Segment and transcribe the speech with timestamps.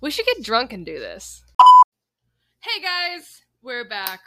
[0.00, 1.42] We should get drunk and do this.
[2.60, 4.20] Hey guys, we're back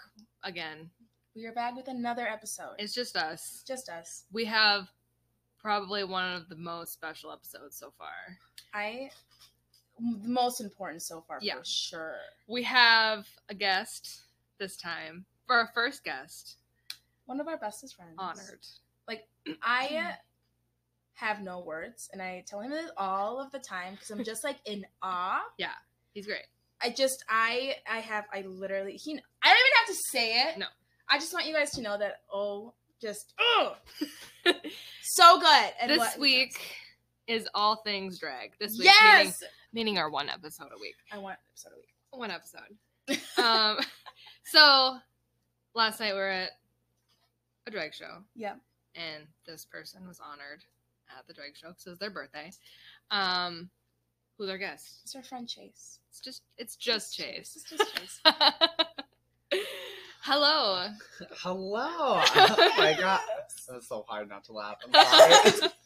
[0.43, 0.89] again.
[1.35, 2.75] We are back with another episode.
[2.79, 3.63] It's just us.
[3.67, 4.23] just us.
[4.31, 4.87] We have
[5.59, 8.09] probably one of the most special episodes so far.
[8.73, 9.09] I
[9.99, 11.57] the most important so far Yeah.
[11.57, 12.15] for sure.
[12.47, 14.21] We have a guest
[14.57, 16.55] this time for our first guest.
[17.25, 18.15] One of our bestest friends.
[18.17, 18.65] Honored.
[19.07, 19.27] Like
[19.61, 20.13] I
[21.19, 24.43] have no words, and I tell him this all of the time because I'm just
[24.43, 25.41] like in awe.
[25.57, 25.73] Yeah,
[26.13, 26.45] he's great.
[26.81, 30.57] I just I I have I literally he I don't even have to say it.
[30.59, 30.65] No.
[31.09, 33.75] I just want you guys to know that oh just oh
[35.03, 35.69] so good.
[35.81, 36.53] And this what- week
[37.27, 38.53] is all things drag.
[38.59, 39.43] This week, meaning, Yes,
[39.73, 40.95] meaning our one episode a week.
[41.11, 41.93] I want an episode a week.
[42.11, 43.37] One episode.
[43.43, 43.77] um,
[44.45, 44.97] so
[45.75, 46.51] last night we are at
[47.67, 48.23] a drag show.
[48.35, 48.55] Yeah.
[48.95, 50.63] and this person was honored
[51.17, 52.51] at the drag show because it was their birthday.
[53.11, 53.69] Um,
[54.37, 55.01] who's our guest?
[55.03, 55.99] It's our friend Chase.
[56.09, 57.55] It's just it's just Chase.
[57.55, 58.21] It's just Chase.
[60.21, 60.87] Hello.
[61.37, 62.21] Hello.
[62.35, 63.21] Oh my god.
[63.69, 64.77] That's so hard not to laugh.
[64.85, 65.71] I'm sorry.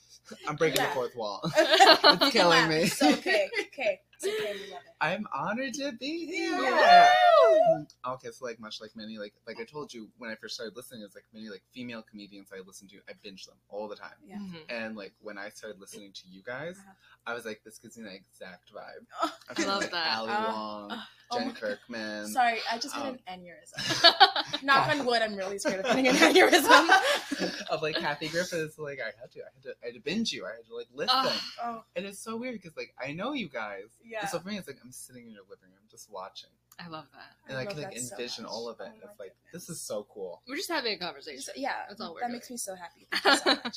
[0.48, 1.42] I'm breaking the fourth wall.
[1.56, 2.84] It's killing me.
[2.84, 3.50] It's okay.
[3.68, 4.00] Okay.
[4.16, 4.54] It's okay.
[4.54, 4.94] We love it.
[5.02, 6.58] I'm honored to be here.
[6.58, 7.86] Woo!
[8.14, 10.76] Okay, so like much like many like like I told you when I first started
[10.78, 13.96] listening, it's like many like female comedians I listen to, I binge them all the
[13.96, 14.16] time.
[14.26, 14.38] Yeah.
[14.38, 14.56] Mhm.
[14.70, 16.94] And like when I started listening to you guys, Uh-huh.
[17.26, 19.06] I was like, this gives me the exact vibe.
[19.22, 20.18] Oh, I love like that.
[20.18, 20.92] Ali Uh, Wong,
[21.32, 22.28] oh Jen my- Kirkman.
[22.28, 24.14] Sorry, I just had Um, an aneurysm.
[24.62, 27.64] Knock on wood, I'm really scared of getting an aneurysm.
[27.70, 30.32] of like Kathy Griffiths, like I had to, I had to, I had to binge
[30.32, 30.46] you.
[30.46, 31.34] I had to like listen, Ugh.
[31.64, 34.20] oh, and it's so weird because like I know you guys, yeah.
[34.22, 36.88] And so for me, it's like I'm sitting in your living room just watching, I
[36.90, 37.32] love that.
[37.50, 38.88] and I, love can like that so envision all of it.
[38.90, 39.68] Oh it's like goodness.
[39.68, 40.42] this is so cool.
[40.48, 41.38] We're just having a conversation.
[41.46, 42.34] Just- yeah, That's all we're that doing.
[42.34, 43.08] makes me so happy.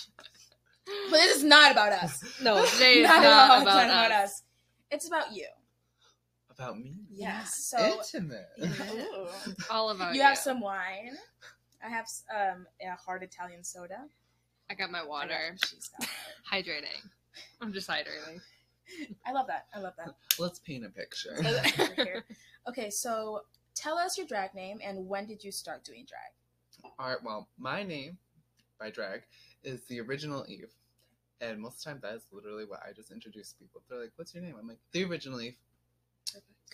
[0.86, 2.22] So but this is not about us.
[2.40, 3.56] no, today is Not not, at all.
[3.56, 4.30] It's about, about us.
[4.30, 4.42] us.
[4.92, 5.46] It's about you.
[6.58, 7.54] About me, Yes.
[7.70, 8.48] So intimate.
[8.62, 9.26] Ooh.
[9.70, 11.16] All about you You have some wine.
[11.84, 14.06] I have um, a hard Italian soda.
[14.70, 15.56] I got my I got- water.
[15.64, 16.08] she's got
[16.50, 17.02] Hydrating.
[17.60, 18.40] I'm just hydrating.
[19.26, 19.66] I love that.
[19.74, 20.14] I love that.
[20.38, 21.36] Let's paint a picture.
[22.68, 23.42] Okay, so
[23.76, 26.92] tell us your drag name and when did you start doing drag?
[26.98, 27.22] All right.
[27.22, 28.18] Well, my name
[28.80, 29.22] by drag
[29.62, 30.72] is the original Eve,
[31.40, 33.82] and most of the time that is literally what I just introduce people.
[33.88, 35.56] They're like, "What's your name?" I'm like, "The original Eve."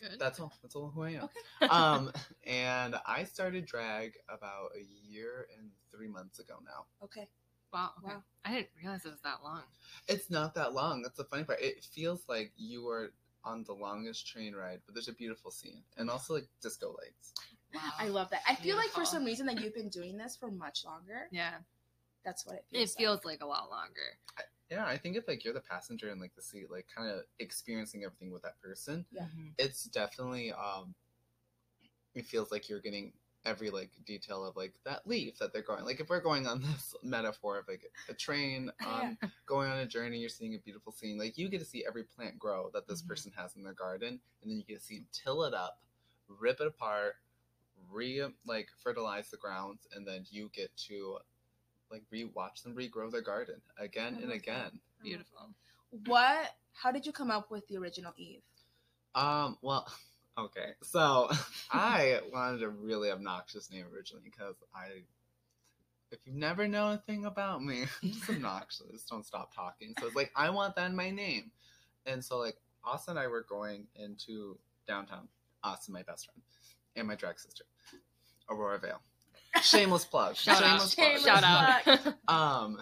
[0.00, 0.18] Good.
[0.18, 0.52] That's all.
[0.62, 1.24] That's all who I am.
[1.24, 1.68] Okay.
[1.70, 2.10] um,
[2.46, 6.86] and I started drag about a year and three months ago now.
[7.04, 7.28] Okay.
[7.72, 7.90] wow.
[7.98, 8.14] Okay.
[8.14, 8.22] Wow.
[8.44, 9.62] I didn't realize it was that long.
[10.08, 11.02] It's not that long.
[11.02, 11.60] That's the funny part.
[11.60, 13.12] It feels like you are
[13.44, 17.34] on the longest train ride, but there's a beautiful scene and also like disco lights.
[17.74, 17.80] Wow.
[17.98, 18.42] I love that.
[18.48, 21.28] I feel like for some reason that you've been doing this for much longer.
[21.30, 21.54] Yeah.
[22.24, 22.94] That's what it It feels.
[22.94, 24.18] feels like a lot longer.
[24.72, 27.24] Yeah, I think if like you're the passenger in like the seat, like kind of
[27.38, 29.26] experiencing everything with that person, Yeah.
[29.58, 30.94] It's definitely um,
[32.14, 33.12] it feels like you're getting
[33.44, 35.84] every like detail of like that leaf that they're going.
[35.84, 39.86] Like if we're going on this metaphor of like a train on going on a
[39.86, 41.18] journey, you're seeing a beautiful scene.
[41.18, 43.08] Like you get to see every plant grow that this Mhm.
[43.08, 45.80] person has in their garden, and then you get to see them till it up,
[46.28, 47.16] rip it apart,
[47.90, 51.18] re like fertilize the grounds, and then you get to
[51.92, 54.80] like re watch them regrow their garden again I and again.
[55.02, 55.50] Beautiful.
[56.06, 56.50] What?
[56.72, 58.40] How did you come up with the original Eve?
[59.14, 59.86] Um, well,
[60.38, 60.70] okay.
[60.82, 61.30] So
[61.70, 65.02] I wanted a really obnoxious name originally because I,
[66.10, 69.04] if you've never known a thing about me, I'm just obnoxious.
[69.04, 69.94] Don't stop talking.
[70.00, 71.50] So it's like, I want that in my name.
[72.06, 75.28] And so, like, Austin and I were going into downtown.
[75.62, 76.42] Austin, my best friend,
[76.96, 77.62] and my drag sister,
[78.50, 79.00] Aurora Vale.
[79.60, 80.36] Shameless plug.
[80.36, 80.80] Shout out.
[80.80, 81.18] Shameless plug.
[81.20, 82.14] Shout out.
[82.28, 82.80] Um,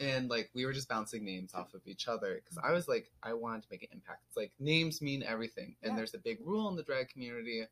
[0.00, 3.10] and like we were just bouncing names off of each other because I was like,
[3.22, 4.22] I wanted to make an impact.
[4.28, 5.96] It's like names mean everything, and Yeah.
[5.96, 7.64] there's a big rule in the drag community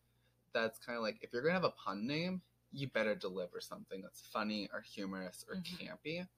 [0.53, 2.41] that's kind of like if you're gonna have a pun name,
[2.72, 5.65] you better deliver something that's funny or humorous or Mhm.
[5.78, 6.28] campy.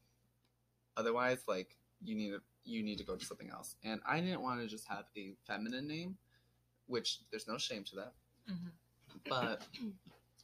[0.96, 3.74] Otherwise, like you need to you need to go to something else.
[3.84, 6.16] And I didn't want to just have a feminine name,
[6.86, 8.12] which there's no shame to that.
[8.50, 8.70] Mhm.
[9.28, 9.66] But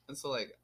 [0.09, 0.59] and so like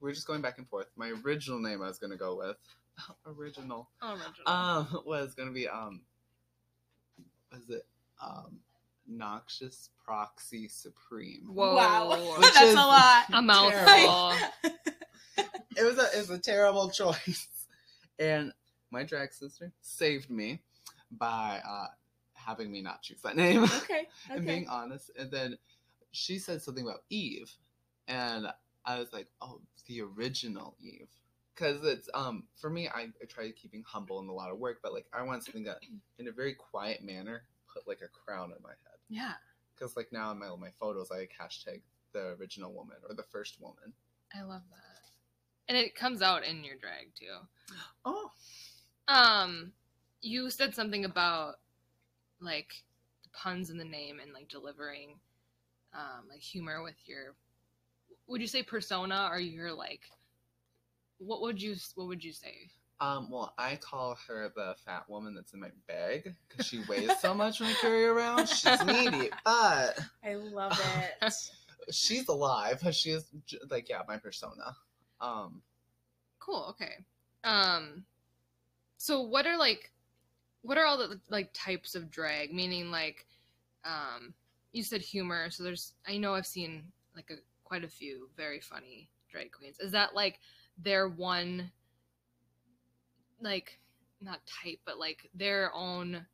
[0.00, 0.86] we're just going back and forth.
[0.96, 2.56] My original name I was gonna go with
[3.26, 4.46] original Oh, Original.
[4.46, 6.00] um was gonna be um
[7.52, 7.86] was it
[8.22, 8.58] um
[9.08, 11.74] noxious proxy supreme Whoa.
[11.74, 13.24] Wow, Which that's is- a lot.
[13.32, 14.36] a mouthful.
[15.76, 17.48] it was a it was a terrible choice
[18.18, 18.52] and
[18.90, 20.60] my drag sister saved me
[21.12, 21.86] by uh
[22.34, 24.06] having me not choose that name okay.
[24.30, 24.46] and Okay.
[24.46, 25.56] being honest and then
[26.12, 27.50] she said something about eve
[28.08, 28.46] and
[28.84, 31.08] i was like oh the original eve
[31.54, 34.78] because it's um for me I, I try keeping humble and a lot of work
[34.82, 35.80] but like i want something that
[36.18, 37.42] in a very quiet manner
[37.72, 39.32] put like a crown on my head yeah.
[39.74, 41.80] because like now in my my photos I like hashtag
[42.12, 43.92] the original woman or the first woman.
[44.34, 45.10] I love that.
[45.68, 47.26] And it comes out in your drag too.
[48.04, 48.30] Oh,
[49.08, 49.72] Um,
[50.20, 51.56] you said something about
[52.40, 52.84] like
[53.22, 55.18] the puns in the name and like delivering
[55.92, 57.34] um like humor with your
[58.26, 60.02] would you say persona or your like
[61.18, 62.70] what would you what would you say?
[63.00, 67.10] um, well I call her the fat woman that's in my bag because she weighs
[67.20, 68.46] so much when I carry her around.
[68.48, 70.78] She's needy, but I love
[71.22, 71.32] it.
[71.90, 72.82] she's alive.
[72.92, 73.24] She's
[73.70, 74.76] like yeah, my persona.
[75.20, 75.62] Um,
[76.38, 77.04] Cool, okay.
[77.44, 78.04] Um
[78.98, 79.90] so what are like
[80.62, 82.52] what are all the like types of drag?
[82.52, 83.26] Meaning like
[83.84, 84.34] um
[84.72, 86.84] you said humor, so there's I know I've seen
[87.16, 87.36] like a
[87.70, 89.76] quite a few very funny drag queens.
[89.78, 90.40] Is that like
[90.76, 91.70] their one
[93.40, 93.78] like
[94.20, 96.26] not type but like their own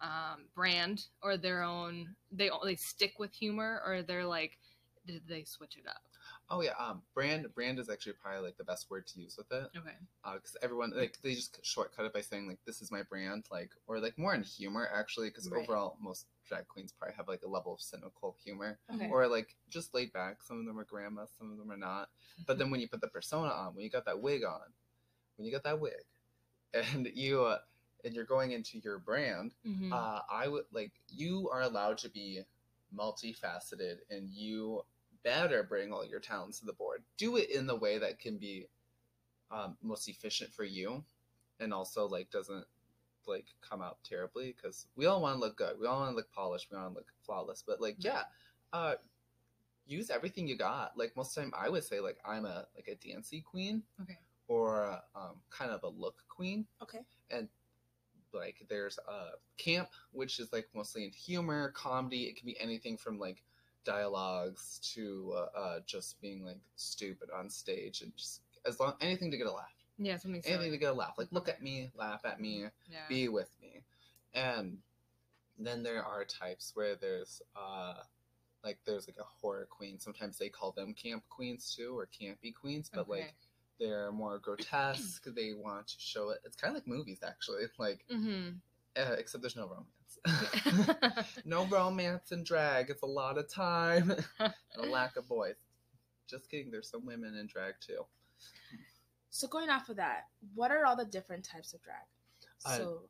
[0.00, 4.58] um brand or their own they they stick with humor or they're like
[5.06, 6.02] did they switch it up?
[6.50, 9.50] Oh yeah, um, brand brand is actually probably like the best word to use with
[9.52, 9.70] it.
[9.76, 9.96] Okay.
[10.34, 13.70] because everyone like they just shortcut it by saying like this is my brand like
[13.86, 15.62] or like more in humor actually because Right.
[15.62, 19.08] overall most drag queens probably have like a level of cynical humor Okay.
[19.08, 22.08] or like just laid back some of them are grandma some of them are not
[22.46, 24.60] but then when you put the persona on when you got that wig on
[25.36, 25.92] when you got that wig
[26.74, 27.58] and you uh,
[28.04, 29.92] and you're going into your brand Mhm.
[29.92, 32.42] uh, I would like you are allowed to be
[32.94, 34.82] multifaceted and you
[35.22, 37.02] better bring all your talents to the board.
[37.16, 38.66] Do it in the way that can be
[39.50, 41.04] um, most efficient for you
[41.58, 42.64] and also like doesn't
[43.26, 45.76] like come out terribly because we all want to look good.
[45.80, 46.68] We all want to look polished.
[46.70, 47.62] We want to look flawless.
[47.66, 48.22] But like yeah,
[48.72, 48.94] uh,
[49.86, 50.96] use everything you got.
[50.96, 53.82] Like most of the time, I would say like I'm a like a dancey queen.
[54.02, 54.18] Okay.
[54.48, 56.98] Or um, kind of a look queen Okay.
[57.30, 57.48] And
[58.32, 62.96] like there's a camp which is like mostly in humor comedy it can be anything
[62.96, 63.42] from like
[63.84, 69.30] dialogues to uh, uh just being like stupid on stage and just as long anything
[69.30, 69.66] to get a laugh
[69.98, 70.70] yeah, something anything silly.
[70.70, 72.98] to get a laugh like look at me laugh at me Yeah.
[73.08, 73.82] be with me
[74.34, 74.78] and
[75.58, 77.94] then there are types where there's uh
[78.64, 82.54] like there's like a horror queen sometimes they call them camp queens too or campy
[82.54, 83.34] queens but like
[83.78, 88.04] they're more grotesque they want to show it it's kind of like movies actually like
[88.12, 88.50] mm-hmm.
[88.96, 89.86] uh, except there's no romance.
[91.44, 92.90] no romance and drag.
[92.90, 95.56] It's a lot of time and a lack of boys.
[96.28, 96.70] Just kidding.
[96.70, 98.04] There's some women in drag too.
[99.30, 102.02] So going off of that, what are all the different types of drag?
[102.64, 103.02] Uh, So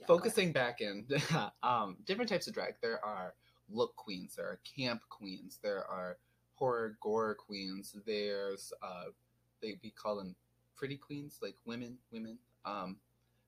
[0.00, 1.06] yeah, Focusing back in,
[1.62, 2.74] um, different types of drag.
[2.80, 3.34] There are
[3.70, 4.36] look queens.
[4.36, 5.58] There are camp queens.
[5.62, 6.18] There are
[6.54, 7.94] horror gore queens.
[8.06, 9.06] There's uh,
[9.62, 10.34] they we call them
[10.74, 11.98] pretty queens, like women.
[12.10, 12.38] Women.
[12.64, 12.96] Um,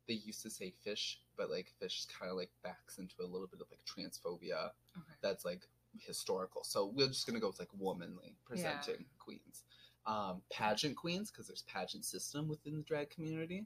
[0.07, 3.47] they used to say fish, but like fish kind of like backs into a little
[3.47, 4.73] bit of like transphobia.
[4.97, 5.15] Okay.
[5.23, 5.63] that's like
[5.99, 6.63] historical.
[6.65, 9.63] So we're just gonna go with like womanly presenting queens,
[10.07, 13.65] um, pageant queens because there's pageant system within the drag community,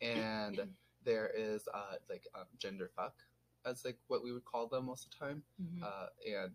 [0.00, 0.60] and
[1.04, 3.14] there is uh, like um, gender fuck
[3.64, 5.82] as like what we would call them most of the time, Mhm.
[5.82, 6.52] uh, and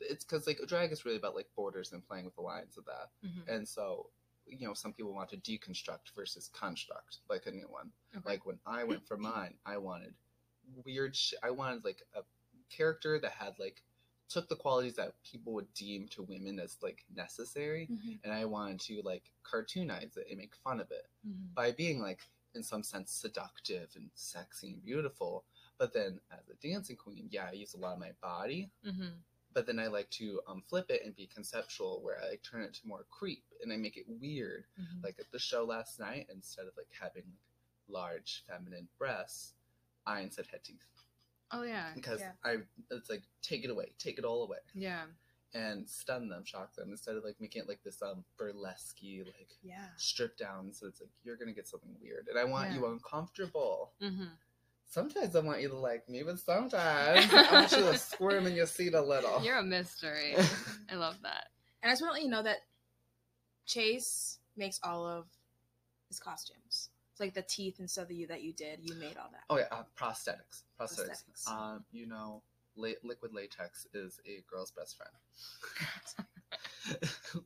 [0.00, 2.84] it's because like drag is really about like borders and playing with the lines of
[2.86, 3.48] that, Mhm.
[3.48, 4.10] and so
[4.50, 8.22] you know some people want to deconstruct versus construct like a new one Okay.
[8.30, 10.14] like when I went for mine, I wanted
[10.84, 11.38] weird shit.
[11.42, 12.22] I wanted like a
[12.68, 13.82] character that had like
[14.28, 18.18] took the qualities that people would deem to women as like necessary, Mhm.
[18.24, 21.54] and I wanted to like cartoonize it and make fun of it Mhm.
[21.54, 25.44] by being like in some sense seductive and sexy and beautiful.
[25.78, 29.22] But then as a dancing queen, yeah, I use a lot of my body, Mhm.
[29.52, 32.62] But then I like to um, flip it and be conceptual, where I like, turn
[32.62, 35.02] it to more creep and I make it weird Mhm.
[35.02, 37.38] like at the show last night, instead of like having like
[37.88, 39.54] large feminine breasts,
[40.06, 40.84] I instead had teeth
[41.50, 41.92] Oh yeah.
[41.94, 42.32] because Yeah.
[42.44, 42.58] I
[42.90, 45.06] it's like take it away, take it all away, Yeah.
[45.52, 49.58] and stun them, shock them instead of like making it like this um burlesque like
[49.62, 49.88] Yeah.
[49.96, 50.72] strip down.
[50.72, 52.92] So it's like you're gonna get something weird, and I want you Yeah.
[52.92, 53.92] uncomfortable.
[54.00, 54.30] Mhm.
[54.90, 58.56] Sometimes I want you to like me, but sometimes I want you to squirm in
[58.56, 59.40] your seat a little.
[59.42, 60.34] You're a mystery.
[60.90, 61.46] I love that.
[61.82, 62.58] And I just want to let you know that
[63.66, 65.26] Chase makes all of
[66.08, 66.90] his costumes.
[67.12, 68.80] It's like the teeth and stuff that you that you did.
[68.82, 69.44] You made all that.
[69.48, 70.64] Oh yeah, uh, prosthetics.
[70.78, 71.22] Prosthetics.
[71.46, 71.48] Prosthetics.
[71.48, 72.42] Um, you know,
[72.74, 76.26] la- liquid latex is a girl's best friend.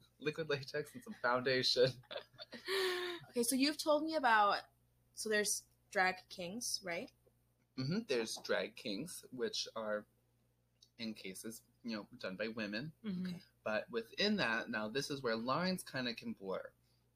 [0.19, 1.91] liquid latex and some foundation.
[3.31, 4.61] Okay, so you've told me about
[5.15, 7.11] so there's drag kings, right?
[7.77, 10.05] Hmm There's drag kings, which are
[10.99, 12.93] in cases, you know, done by women.
[13.05, 13.41] Mhm.
[13.65, 16.71] But within that, now this is where lines kind of can blur.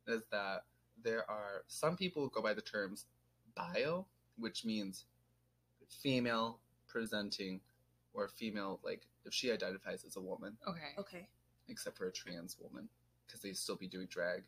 [0.07, 0.65] Is that
[1.03, 3.07] there are some people who go by the terms
[3.55, 5.05] bio, which means
[5.89, 7.61] female presenting
[8.15, 10.95] or female, like if she identifies as a woman, Okay.
[10.99, 11.27] Okay.
[11.69, 12.89] except for a trans woman,
[13.27, 14.43] because they still be doing drag.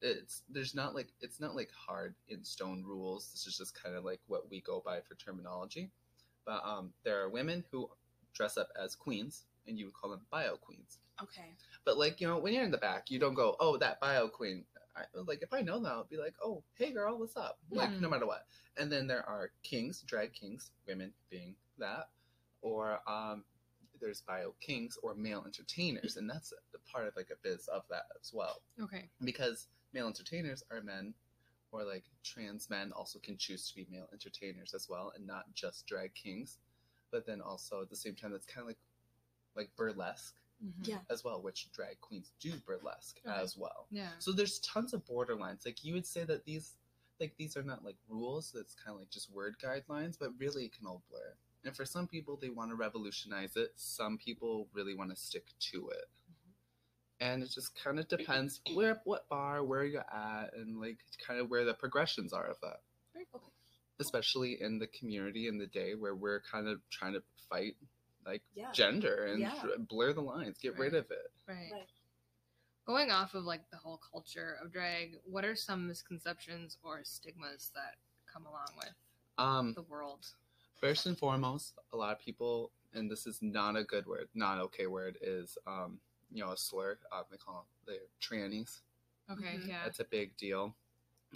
[0.00, 3.30] It's there's not like it's not like hard in stone rules.
[3.32, 5.90] This is just kind of like what we go by for terminology.
[6.44, 7.88] But um, there are women who
[8.34, 10.98] dress up as queens, and you would call them bio queens.
[11.22, 11.54] Okay.
[11.84, 14.28] But like you know, when you're in the back, you don't go, "Oh, that bio
[14.28, 14.64] queen."
[14.96, 17.90] I, like if I know that, I'll be like, "Oh, hey girl, what's up?" Like
[17.92, 18.00] Yeah.
[18.00, 18.46] no matter what.
[18.76, 22.08] And then there are kings, drag kings, women being that,
[22.62, 23.44] or um,
[24.00, 27.82] there's bio kings or male entertainers, and that's a part of like a biz of
[27.90, 29.08] that as well, Okay.
[29.24, 31.14] because male entertainers are men.
[31.72, 35.52] Or like trans men also can choose to be male entertainers as well, and not
[35.54, 36.58] just drag kings.
[37.10, 38.78] But then also at the same time, that's kind of like
[39.56, 40.34] like burlesque
[40.64, 40.86] Mhm.
[40.86, 41.00] Yeah.
[41.10, 43.34] as well, which drag queens do burlesque Okay.
[43.42, 43.88] as well.
[43.90, 44.16] Yeah.
[44.20, 45.64] So there's tons of borderlines.
[45.66, 46.76] Like you would say that these,
[47.18, 48.54] like these are not like rules.
[48.54, 51.36] It's kind of like just word guidelines, but really it can all blur.
[51.64, 53.72] And for some people, they want to revolutionize it.
[53.74, 56.08] Some people really want to stick to it.
[57.24, 61.40] And it just kind of depends where, what bar, where you're at, and like kind
[61.40, 62.80] of where the progressions are of that.
[63.14, 63.50] Very cool.
[63.98, 67.76] Especially in the community in the day where we're kind of trying to fight
[68.26, 68.72] like Yeah.
[68.72, 69.66] gender and Yeah.
[69.88, 71.32] blur the lines, get rid of it.
[71.46, 71.72] Right.
[71.72, 71.88] Right.
[72.84, 77.70] Going off of like the whole culture of drag, what are some misconceptions or stigmas
[77.74, 78.94] that come along with
[79.38, 80.26] Um, the world?
[80.76, 84.58] First and foremost, a lot of people, and this is not a good word, not
[84.58, 85.98] okay word, is um,
[86.34, 86.98] you know a slur.
[87.12, 88.80] Um, they call them the trannies.
[89.30, 89.56] Okay.
[89.56, 89.68] Mhm.
[89.68, 89.84] Yeah.
[89.84, 90.76] That's a big deal.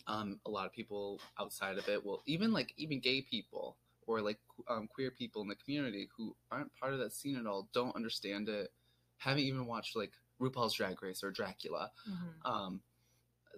[0.07, 3.76] Um, a lot of people outside of it will even like even gay people
[4.07, 4.38] or like
[4.69, 7.97] um, queer people in the community who aren't part of that scene at all don't
[7.97, 8.73] understand it.
[9.19, 11.90] Haven't even watched like RuPaul's Drag Race or Dragula.
[12.09, 12.45] Mhm.
[12.45, 12.83] Um,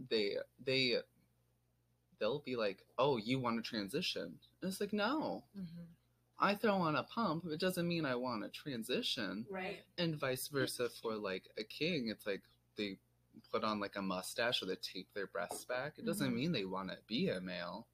[0.08, 1.02] they they
[2.18, 5.86] they'll be like, "Oh, you want to transition?" And it's like, no, Mhm.
[6.40, 9.46] I throw on a pump, it doesn't mean I want to transition.
[9.50, 9.80] Right.
[9.98, 12.42] And vice versa for like a king, it's like
[12.76, 12.96] they
[13.52, 15.94] put on like a mustache or they tape their breasts back.
[15.98, 16.34] It doesn't Mhm.
[16.34, 17.86] mean they want to be a male.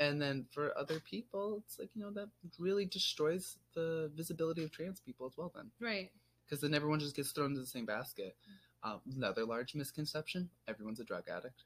[0.00, 4.70] And then for other people, it's like, you know, that really destroys the visibility of
[4.70, 5.70] trans people as well, then.
[5.80, 6.12] Right.
[6.44, 8.36] Because then everyone just gets thrown into the same basket.
[8.84, 11.64] Um, another large misconception everyone's a drug addict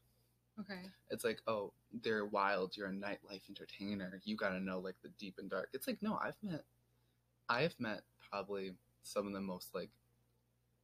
[0.61, 0.81] Okay.
[1.11, 2.77] it's like, oh, they're wild.
[2.77, 4.21] You're a nightlife entertainer.
[4.25, 5.69] You got to know like the deep and dark.
[5.73, 6.65] It's like, no, I've met,
[7.49, 9.91] I've met probably some of the most like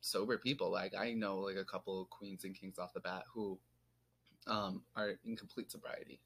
[0.00, 0.70] sober people.
[0.70, 3.58] Like I know like a couple of queens and kings off the bat who,
[4.46, 6.20] um, are in complete sobriety,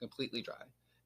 [0.00, 0.62] completely dry.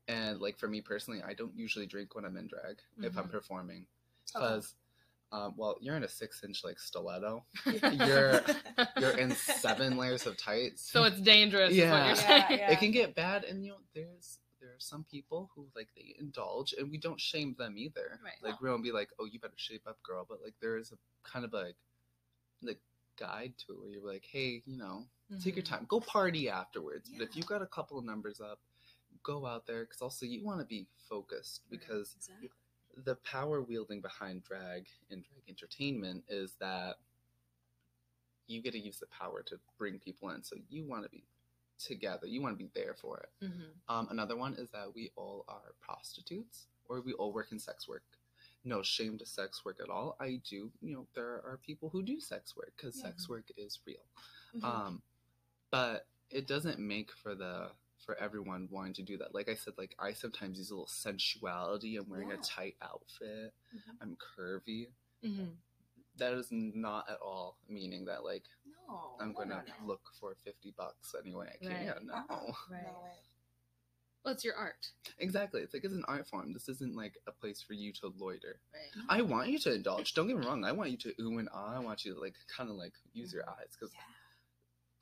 [0.09, 3.25] And like for me personally, I don't usually drink when I'm in drag if I'm
[3.25, 3.31] Mhm.
[3.31, 3.87] performing
[4.27, 4.75] because,
[5.33, 7.45] um, well, you're in a six inch like stiletto.
[7.67, 8.41] You're-
[9.01, 10.91] You're in seven layers of tights.
[10.91, 11.73] So it's dangerous.
[11.73, 12.13] Yeah.
[12.13, 12.59] Is what you're Yeah, saying.
[12.61, 12.71] yeah.
[12.73, 16.15] it can get bad and you know there's there are some people who like they
[16.21, 18.35] indulge and we don't shame them either Right.
[18.43, 20.93] like we won't be like oh you better shape up girl but like there is
[20.93, 20.97] a
[21.29, 21.75] kind of like
[22.63, 22.79] like
[23.19, 25.05] guide to it where you're like hey you know
[25.43, 25.69] take your Mhm.
[25.69, 27.41] time go party afterwards but if Yeah.
[27.41, 28.61] you got a couple of numbers up
[29.25, 31.81] go out there because also you want to be focused Right.
[31.81, 32.51] because Exactly.
[32.97, 36.97] The power wielding behind drag and drag entertainment is that
[38.47, 41.25] you get to use the power to bring people in so you want to be
[41.79, 43.71] together you want to be there for it Mhm.
[43.89, 47.89] um, another one is that we all are prostitutes or we all work in sex
[47.89, 48.03] work.
[48.65, 50.15] No shame to sex work at all.
[50.21, 53.05] I do, you know, there are people who do sex work because Yeah.
[53.05, 54.05] sex work is real.
[54.55, 54.63] Mhm.
[54.65, 55.03] Um,
[55.71, 59.35] but it doesn't make for the for everyone wanting to do that.
[59.35, 61.97] Like I said, like I sometimes use a little sensuality.
[61.97, 62.35] I'm wearing Yeah.
[62.35, 63.55] a tight outfit.
[63.75, 63.97] Mhm.
[64.01, 64.93] I'm curvy.
[65.23, 65.57] Mhm.
[66.17, 69.17] That is not at all meaning that like no.
[69.21, 69.87] I'm no, gonna no, no.
[69.87, 71.87] look for fifty bucks anyway I can.
[71.87, 72.03] Right.
[72.05, 72.15] No.
[72.15, 72.53] Uh-uh.
[72.71, 73.19] Right.
[74.25, 74.87] Well, it's your art.
[75.19, 75.63] Exactly.
[75.63, 76.53] It's like it's an art form.
[76.53, 78.61] This isn't like a place for you to loiter.
[78.73, 79.05] Right.
[79.09, 80.15] I want you to indulge.
[80.15, 80.65] Don't get me wrong.
[80.65, 81.75] I want you to ooh and ah.
[81.75, 84.01] I want you to like kind of like use your eyes because Yeah.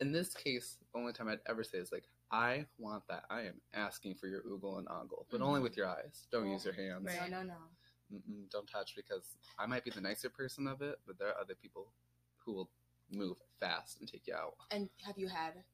[0.06, 3.24] in this case, the only time I'd ever say is like I want that.
[3.28, 5.64] I am asking for your oogle and ogle, but only Mhm.
[5.64, 6.26] with your eyes.
[6.30, 7.04] Don't Oh, use your hands.
[7.06, 7.30] Right.
[7.30, 7.70] No, no, no.
[8.12, 11.38] Mm-mm, don't touch because I might be the nicer person of it, but there are
[11.38, 11.92] other people
[12.38, 12.70] who will
[13.10, 14.56] move fast and take you out.
[14.70, 15.64] And have you had people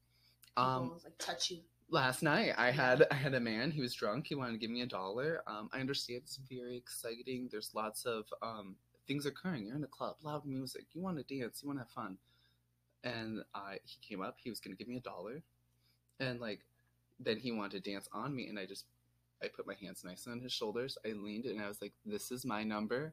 [0.62, 1.62] Um, like touch you?
[1.88, 3.70] last night I had I had a man.
[3.70, 4.26] He was drunk.
[4.26, 5.42] He wanted to give me a dollar.
[5.46, 7.48] Um, I understand it's very exciting.
[7.48, 9.66] There's lots of um, things occurring.
[9.66, 10.86] You're in a club, loud music.
[10.94, 11.62] You want to dance.
[11.62, 12.18] You want to have fun.
[13.04, 14.38] And I he came up.
[14.40, 15.42] He was gonna give me a dollar,
[16.20, 16.60] and like
[17.20, 18.84] then he wanted to dance on me, and I just
[19.42, 20.96] I put my hands nice on his shoulders.
[21.04, 23.12] I leaned and I was like, "This is my number.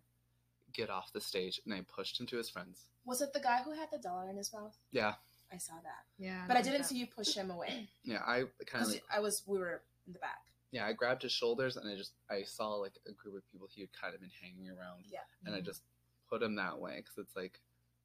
[0.74, 2.86] Get off the stage." And I pushed him to his friends.
[3.06, 4.78] Was it the guy who had the dollar in his mouth?
[4.92, 5.16] Yeah,
[5.52, 6.46] I saw that, Yeah.
[6.48, 6.88] but I like didn't that.
[6.88, 8.20] see you push him away yeah.
[8.26, 10.42] I kind of like I was we were in the back.
[10.72, 13.68] yeah, I grabbed his shoulders and I just I saw like a group of people
[13.70, 15.20] he had kind of been hanging around, Yeah.
[15.46, 15.66] and I Mm-hmm.
[15.66, 15.82] just
[16.30, 17.60] put him that way because it's like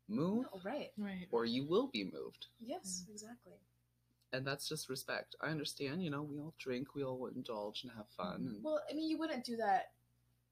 [0.08, 0.90] move No, right.
[0.98, 1.28] Right.
[1.30, 3.54] or you will be moved, Yes, exactly.
[4.32, 5.34] And that's just respect.
[5.40, 8.54] I understand, you know, we all drink, we all indulge and have fun, mm-hmm.
[8.54, 9.92] and Well, I mean, you wouldn't do that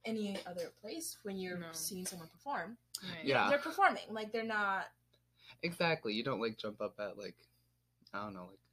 [0.05, 1.67] any other place when you're No.
[1.73, 2.77] seeing someone perform.
[3.03, 3.25] Right.
[3.25, 3.49] Yeah.
[3.49, 4.05] They're performing.
[4.11, 4.87] Like, they're not.
[5.63, 7.35] exactly, you don't like jump up at like
[8.15, 8.66] I don't know, like a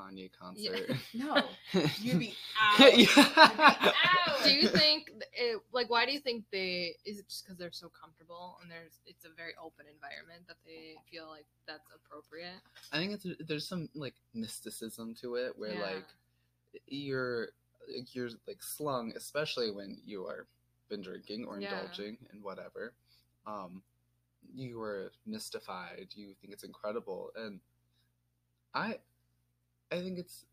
[0.00, 0.90] Kanye concert.
[1.14, 1.42] No.
[2.00, 2.96] You'd be out.
[2.98, 3.06] yeah.
[3.86, 3.94] out.
[4.44, 7.70] Do you think it, like why do you think they is it just because they're
[7.72, 12.60] so comfortable and there's it's a very open environment that they feel like that's appropriate?
[12.92, 15.82] I think it's there's some like mysticism to it where Yeah.
[15.82, 16.06] like
[16.86, 17.48] you're
[18.12, 20.46] you're like slung, especially when you are
[20.88, 21.78] been drinking or Yeah.
[21.80, 22.94] indulging in whatever.
[23.46, 23.82] Um,
[24.54, 26.08] you are mystified.
[26.14, 27.60] You think it's incredible, and
[28.74, 28.98] I,
[29.92, 30.44] I think it's,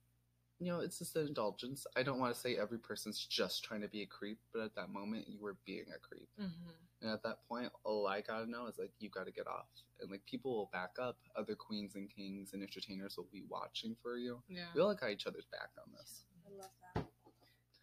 [0.60, 1.86] you know, it's just an indulgence.
[1.96, 4.76] I don't want to say every person's just trying to be a creep, but at
[4.76, 6.28] that moment, you were being a creep.
[6.40, 6.70] Mm-hmm.
[7.02, 9.68] And at that point, all I gotta know is like you gotta get off,
[10.02, 11.18] and like people will back up.
[11.36, 14.42] Other queens and kings and entertainers will be watching for you.
[14.50, 14.66] Yeah.
[14.74, 16.24] We all got each other's back on this.
[16.48, 17.06] I love that.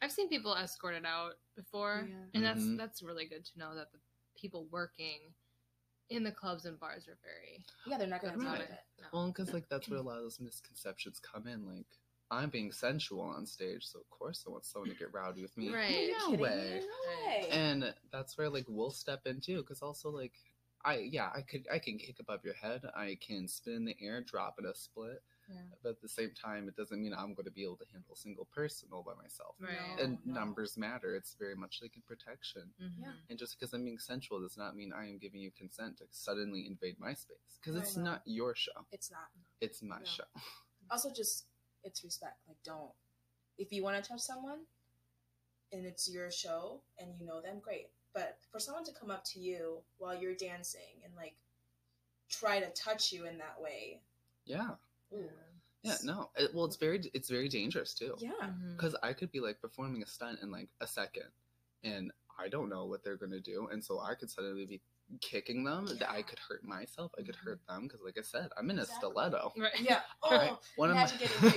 [0.02, 2.25] I've seen people escorted out before, Yeah.
[2.34, 2.76] and that's Mhm.
[2.76, 4.00] that's really good to know that the
[4.34, 5.32] people working
[6.11, 8.70] in the clubs and bars are very Yeah, they're not good going to about it.
[8.70, 8.78] it.
[9.00, 9.06] No.
[9.12, 11.66] Well, because like that's where a lot of those misconceptions come in.
[11.66, 11.87] Like
[12.30, 15.56] I'm being sensual on stage, so of course I want someone to get rowdy with
[15.56, 15.73] me.
[15.73, 16.11] Right.
[16.18, 16.80] No kidding way.
[16.80, 16.87] me?
[16.87, 17.49] No way.
[17.50, 20.32] And that's where like we'll step in too, because also like
[20.84, 23.96] I yeah I could I can kick above your head, I can spin in the
[24.00, 25.60] air, drop in a split, Yeah.
[25.82, 28.12] but at the same time it doesn't mean I'm going to be able to handle
[28.14, 29.56] a single person all by myself.
[29.60, 30.00] Right.
[30.00, 30.34] And no.
[30.40, 31.14] numbers matter.
[31.16, 32.72] It's very much like in protection.
[32.80, 32.92] Mhm.
[33.00, 33.12] Yeah.
[33.28, 36.04] And just because I'm being sensual does not mean I am giving you consent to
[36.10, 37.58] suddenly invade my space.
[37.60, 38.04] Because it's no.
[38.04, 38.86] not your show.
[38.92, 39.28] It's not.
[39.60, 40.04] It's my No.
[40.04, 40.24] show.
[40.90, 41.46] Also, just,
[41.82, 42.36] it's respect.
[42.46, 42.92] Like, don't.
[43.56, 44.66] If you want to touch someone
[45.72, 47.88] and it's your show and you know them, great.
[48.12, 51.36] But for someone to come up to you while you're dancing and, like,
[52.28, 54.02] try to touch you in that way.
[54.44, 54.72] Yeah.
[55.12, 55.28] Ooh.
[55.82, 55.96] Yeah.
[56.02, 56.30] No.
[56.36, 58.14] It, well, it's very it's very dangerous too.
[58.18, 58.30] Yeah.
[58.42, 58.76] Mhm.
[58.76, 61.26] Because I could be like performing a stunt in like a second,
[61.82, 64.80] and I don't know what they're gonna do, and so I could suddenly be
[65.20, 65.84] kicking them.
[65.86, 67.12] That I could hurt myself.
[67.18, 69.52] I could hurt them because, like I said, I'm in a stiletto.
[69.58, 69.78] Right.
[69.78, 70.00] Yeah.
[70.22, 70.52] Oh, Right.
[70.76, 71.06] One of my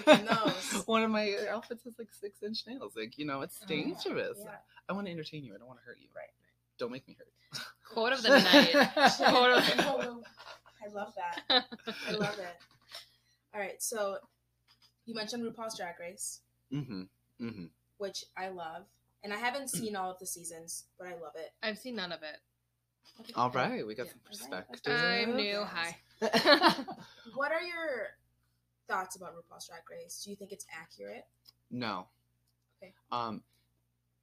[0.06, 0.84] getting those.
[0.86, 2.94] one of my outfits has like six inch nails.
[2.98, 4.38] Like you know, it's Oh, dangerous.
[4.44, 4.58] yeah.
[4.90, 5.56] I want to entertain you.
[5.56, 6.10] I don't want to hurt you.
[6.14, 6.30] Right.
[6.78, 7.64] Don't make me hurt.
[7.94, 8.72] Quote of the night.
[8.74, 10.24] Quote of the- Oh,
[10.86, 11.66] I love that.
[12.08, 12.58] I love it.
[13.58, 14.18] All right, so
[15.08, 16.42] you mentioned RuPaul's Drag Race,
[16.72, 17.02] mm-hmm.
[17.44, 17.66] Mm-hmm.
[17.98, 18.84] which I love,
[19.24, 21.54] and I haven't seen all of the seasons, but I love it.
[21.64, 22.38] I've seen none of it.
[23.36, 24.12] All right, we got Yeah.
[24.32, 24.94] some All right, perspective.
[24.96, 25.64] I'm new.
[25.64, 25.98] Hi.
[27.34, 28.10] What are your
[28.88, 30.22] thoughts about RuPaul's Drag Race?
[30.24, 31.26] Do you think it's accurate?
[31.72, 32.06] No.
[32.84, 32.94] Okay.
[33.12, 33.42] Um,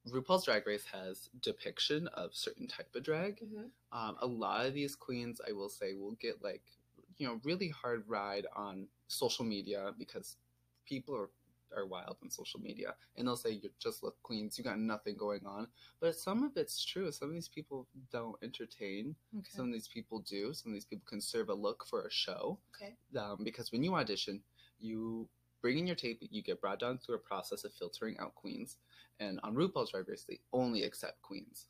[0.08, 3.40] RuPaul's Drag Race has depiction of certain type of drag.
[3.40, 3.98] Mm-hmm.
[3.98, 6.62] Um, a lot of these queens, I will say, will get like,
[7.18, 10.36] you know, really hard ride on social media because
[10.86, 11.30] people are
[11.76, 15.16] are wild on social media, and they'll say you just look queens, you got nothing
[15.16, 15.66] going on.
[16.00, 17.10] But some of it's true.
[17.10, 19.14] Some of these people don't entertain.
[19.36, 19.48] Okay.
[19.50, 20.54] Some of these people do.
[20.54, 22.58] Some of these people can serve a look for a show.
[22.80, 22.94] Okay.
[23.18, 24.40] um, because when you audition,
[24.78, 25.28] you
[25.62, 28.76] bring in your tape, you get brought down through a process of filtering out queens,
[29.20, 31.66] and on RuPaul's Drag Race, they only accept queens.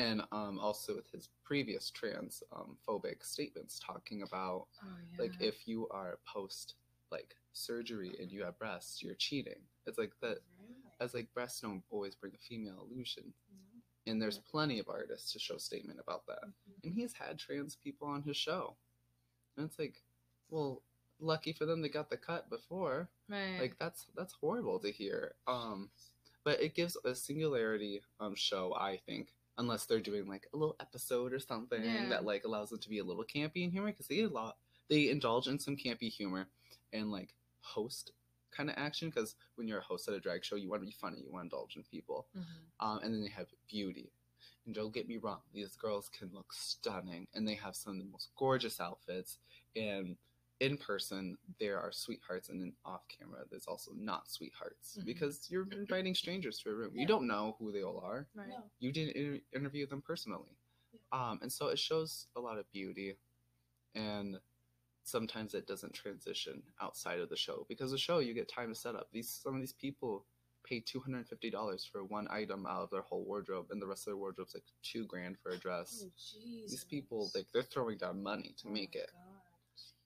[0.00, 5.66] And um, also with his previous trans um, phobic statements talking about Oh, like if
[5.68, 6.74] you are post
[7.10, 9.60] like surgery and you have breasts, you're cheating.
[9.86, 10.38] It's like that
[11.00, 13.32] as like breasts don't always bring a female illusion.
[14.06, 16.44] And there's plenty of artists to show statement about that.
[16.84, 18.76] And he's had trans people on his show.
[19.56, 20.02] And it's like,
[20.50, 20.82] well,
[21.20, 23.08] lucky for them they got the cut before.
[23.28, 23.58] right.
[23.60, 25.34] Like that's that's horrible to hear.
[25.46, 25.90] Um
[26.44, 29.28] but it gives a singularity um show, I think.
[29.58, 32.08] Unless they're doing like a little episode or something Yeah.
[32.08, 34.56] that like allows them to be a little campy in humor because they a lot
[34.88, 36.48] they indulge in some campy humor
[36.92, 38.12] and like host
[38.50, 40.86] kind of action because when you're a host at a drag show you want to
[40.86, 42.44] be funny you want to indulge in people Mhm.
[42.80, 44.10] um, and then they have beauty.
[44.66, 47.98] And don't get me wrong, these girls can look stunning, and they have some of
[47.98, 49.38] the most gorgeous outfits.
[49.76, 50.16] And
[50.60, 55.04] in person, there are sweethearts, and then off camera, there's also not sweethearts Mhm.
[55.06, 56.92] because you're inviting strangers to a room.
[56.94, 57.00] Yeah.
[57.02, 58.26] You don't know who they all are.
[58.34, 58.48] Right.
[58.48, 58.62] No.
[58.78, 60.56] You didn't inter- interview them personally,
[61.12, 63.16] um, and so it shows a lot of beauty,
[63.94, 64.38] and
[65.02, 68.78] sometimes it doesn't transition outside of the show because the show you get time to
[68.78, 69.08] set up.
[69.12, 70.26] These some of these people
[70.62, 73.80] pay two hundred and fifty dollars for one item out of their whole wardrobe, and
[73.80, 76.04] the rest of their wardrobe's like two grand for a dress.
[76.06, 76.10] Oh.
[76.68, 79.10] These people like they're throwing down money to Oh make my it.
[79.10, 79.29] God.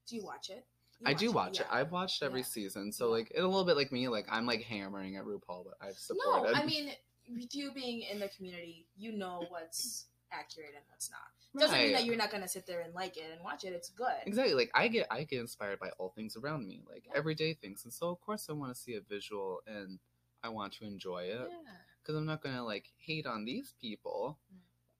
[0.07, 0.65] Do you watch it?
[1.01, 1.67] You I do watch it.
[1.71, 1.77] yeah.
[1.79, 2.47] I've watched every Yeah.
[2.47, 3.13] season, so Yeah.
[3.19, 4.09] like it's a little bit like me.
[4.09, 6.55] Like I'm like hammering at RuPaul, but I've No, supported.
[6.57, 6.93] I mean,
[7.29, 11.21] with you being in the community, you know what's accurate and what's not.
[11.57, 13.73] Doesn't mean that you're not gonna sit there and like it and watch it.
[13.73, 14.15] It's good.
[14.27, 14.55] Exactly.
[14.55, 17.13] Like I get I get inspired by all things around me, like Yeah.
[17.15, 19.99] everyday things, and so of course I want to see a visual and
[20.43, 21.77] I want to enjoy it Yeah.
[22.03, 24.59] because I'm not gonna like hate on these people, Mm.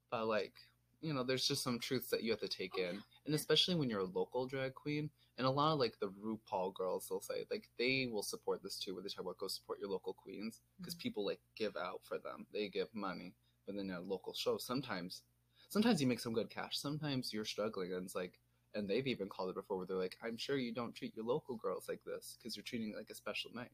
[0.09, 0.53] but like
[1.01, 3.01] you know, there's just some truths that you have to take Oh, in, yeah.
[3.25, 5.09] And especially when you're a local drag queen.
[5.37, 8.79] And a lot of like the RuPaul girls, they'll say like they will support this
[8.79, 10.99] too, where they talk about go support your local queens because Mhm.
[10.99, 13.33] people like give out for them, they give money,
[13.65, 15.23] but then at a local show sometimes,
[15.67, 18.39] sometimes you make some good cash, sometimes you're struggling, and it's like,
[18.73, 21.25] and they've even called it before where they're like, I'm sure you don't treat your
[21.25, 23.71] local girls like this because you're treating it like a special night.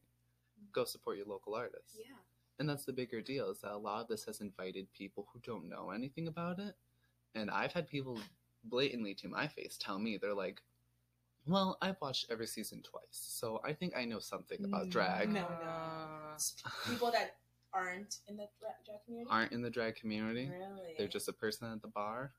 [0.72, 1.98] Go support your local artists.
[1.98, 2.16] Yeah.
[2.58, 5.40] And that's the bigger deal is that a lot of this has invited people who
[5.40, 6.74] don't know anything about it.
[7.34, 8.20] And I've had people
[8.64, 10.62] blatantly to my face tell me, they're like,
[11.46, 15.28] well, I've watched every season twice, so I think I know something about drag.
[15.28, 16.36] No, no.
[16.88, 17.36] People that
[17.74, 19.28] aren't in the dra- drag community.
[19.30, 20.48] Aren't in the drag community.
[20.50, 20.94] really.
[20.98, 22.32] They're just a person at the bar.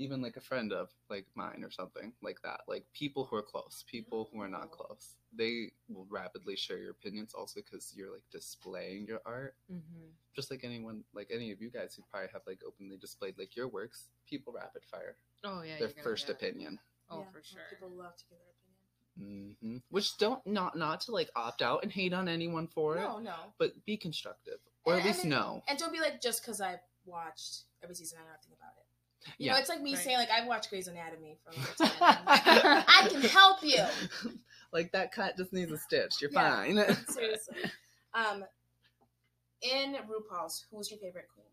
[0.00, 2.60] Even like a friend of like mine or something like that.
[2.68, 4.76] Like people who are close, people who are not Oh.
[4.76, 5.16] close.
[5.32, 9.56] They will rapidly share your opinions also because you're like displaying your art.
[9.70, 10.10] mhm.
[10.34, 13.56] just like anyone like any of you guys who probably have like openly displayed like
[13.56, 15.78] your works people rapid fire Oh yeah.
[15.80, 16.78] their first get- opinion
[17.10, 17.62] Oh, Yeah, for sure.
[17.70, 19.56] People love to give their opinion.
[19.60, 19.76] mm-hmm.
[19.90, 23.18] which don't not not to like opt out and hate on anyone for it No,
[23.18, 23.34] no.
[23.58, 26.60] but be constructive or And- at least and- know And don't be like, just because
[26.60, 28.77] I've watched every season, I know think about it.
[29.38, 29.52] You Yeah.
[29.52, 30.02] know, it's like me Right.
[30.02, 31.90] saying, like, I've watched Grey's Anatomy for a long time.
[32.00, 32.46] I'm like,
[32.88, 33.84] I can help you.
[34.72, 36.50] like that cut just needs a stitch you're Yeah.
[36.56, 36.76] fine
[37.08, 37.56] Seriously.
[38.14, 38.44] Um,
[39.62, 41.46] in RuPaul's, who's your favorite queen?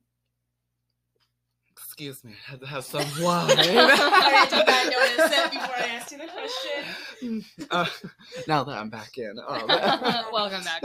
[1.71, 5.87] excuse me i had to have some wine I did not notice it before I
[5.95, 7.67] asked you the question.
[7.69, 7.85] Uh,
[8.47, 9.67] now that i'm back in um,
[10.31, 10.83] Welcome back.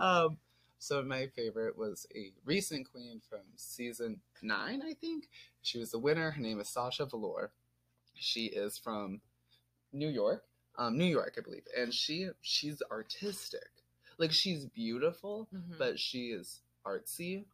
[0.00, 0.36] um,
[0.82, 5.28] so my favorite was a recent queen from season nine, I think.
[5.62, 6.32] She was the winner.
[6.32, 7.52] Her name is Sasha Velour.
[8.14, 9.20] She is from
[9.92, 10.44] New York,
[10.76, 13.68] um, New York, I believe, and she she's artistic.
[14.18, 15.78] Like she's beautiful, Mhm.
[15.78, 17.44] but she is artsy,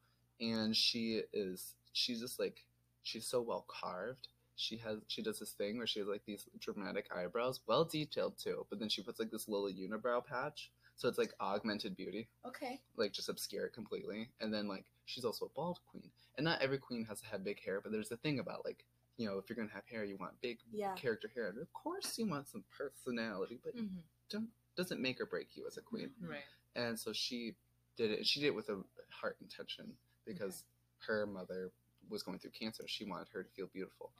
[0.40, 2.64] and she is she's just like
[3.02, 4.28] she's so well carved.
[4.56, 8.38] She has she does this thing where she has like these dramatic eyebrows, well detailed
[8.38, 12.28] too, but then she puts like this little unibrow patch, so it's like augmented beauty
[12.44, 12.80] Okay.
[12.96, 14.28] like just obscure it completely.
[14.40, 17.42] And then like she's also a bald queen, and not every queen has to have
[17.44, 18.84] big hair, but there's a thing about like
[19.16, 20.94] you know if you're gonna have hair, you want big Yeah.
[20.94, 24.02] character hair, and of course you want some personality, but Mhm.
[24.28, 26.14] don't doesn't make or break you as a queen.
[26.20, 26.44] Right.
[26.76, 27.56] And so she
[27.96, 28.26] did it.
[28.26, 30.64] She did it with a heart intention because
[31.06, 31.72] her mother
[32.10, 32.84] was going through cancer.
[32.86, 34.12] She wanted her to feel beautiful.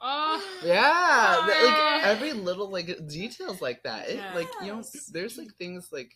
[0.00, 0.42] Oh.
[0.64, 4.08] Yeah, th- like every little like details like that.
[4.08, 5.06] It, Like you know, Yes.
[5.06, 6.12] there's like things like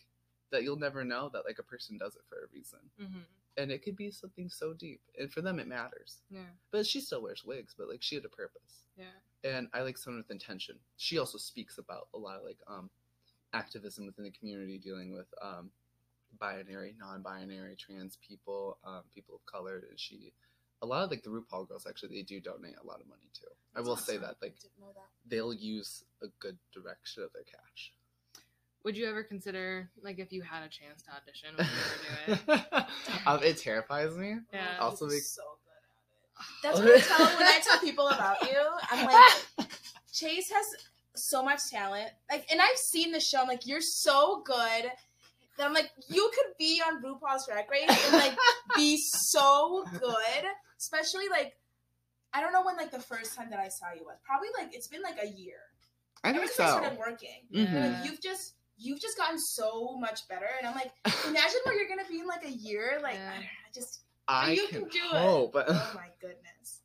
[0.51, 3.23] that you'll never know that like a person does it for a reason Mhm.
[3.57, 6.45] and it could be something so deep and for them it matters Yeah.
[6.69, 9.05] but she still wears wigs but like she had a purpose Yeah.
[9.43, 12.91] and i like someone with intention she also speaks about a lot of like um
[13.53, 15.71] activism within the community dealing with um
[16.39, 20.33] binary non-binary trans people um people of color and she
[20.83, 23.29] a lot of like the RuPaul girls actually they do donate a lot of money
[23.33, 23.47] too.
[23.73, 25.07] I That's will say that like Didn't know that.
[25.27, 27.93] they'll use a good direction of their cash.
[28.83, 32.61] Would you ever consider like if you had a chance to audition, would you ever
[32.67, 32.85] do it?
[33.25, 34.35] um, it terrifies me.
[34.53, 34.65] Yeah.
[34.79, 36.79] Oh, Also he's so good at it.
[36.79, 38.59] That's what I tell when I tell people about you.
[38.91, 39.69] I'm like,
[40.13, 40.65] Chase has
[41.15, 42.09] so much talent.
[42.29, 43.39] Like, and I've seen the show.
[43.41, 44.91] I'm like, you're so good
[45.57, 48.35] that I'm like, you could be on RuPaul's Drag Race and like
[48.75, 50.43] be so good.
[50.79, 51.53] Especially like,
[52.33, 54.17] I don't know when like the first time that I saw you was.
[54.25, 55.57] Probably like it's been like a year.
[56.23, 56.67] I Ever think I so.
[56.77, 57.41] started working.
[57.53, 57.73] Mhm.
[57.73, 57.87] Yeah.
[57.99, 60.47] like you've just you've just gotten so much better.
[60.59, 60.91] And I'm like,
[61.27, 62.99] imagine where you're gonna be in like a year.
[63.03, 63.29] Like Yeah.
[63.29, 65.21] I, don't know, I just I you can, can do it.
[65.21, 65.51] hope.
[65.55, 66.81] oh my goodness.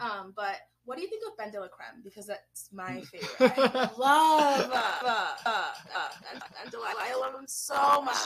[0.00, 0.56] Um, but
[0.88, 2.00] what do you think of Ben de la Creme?
[2.02, 3.58] Because that's my favorite.
[3.58, 8.16] I love uh, uh, uh, uh, Ben de la I love him so much.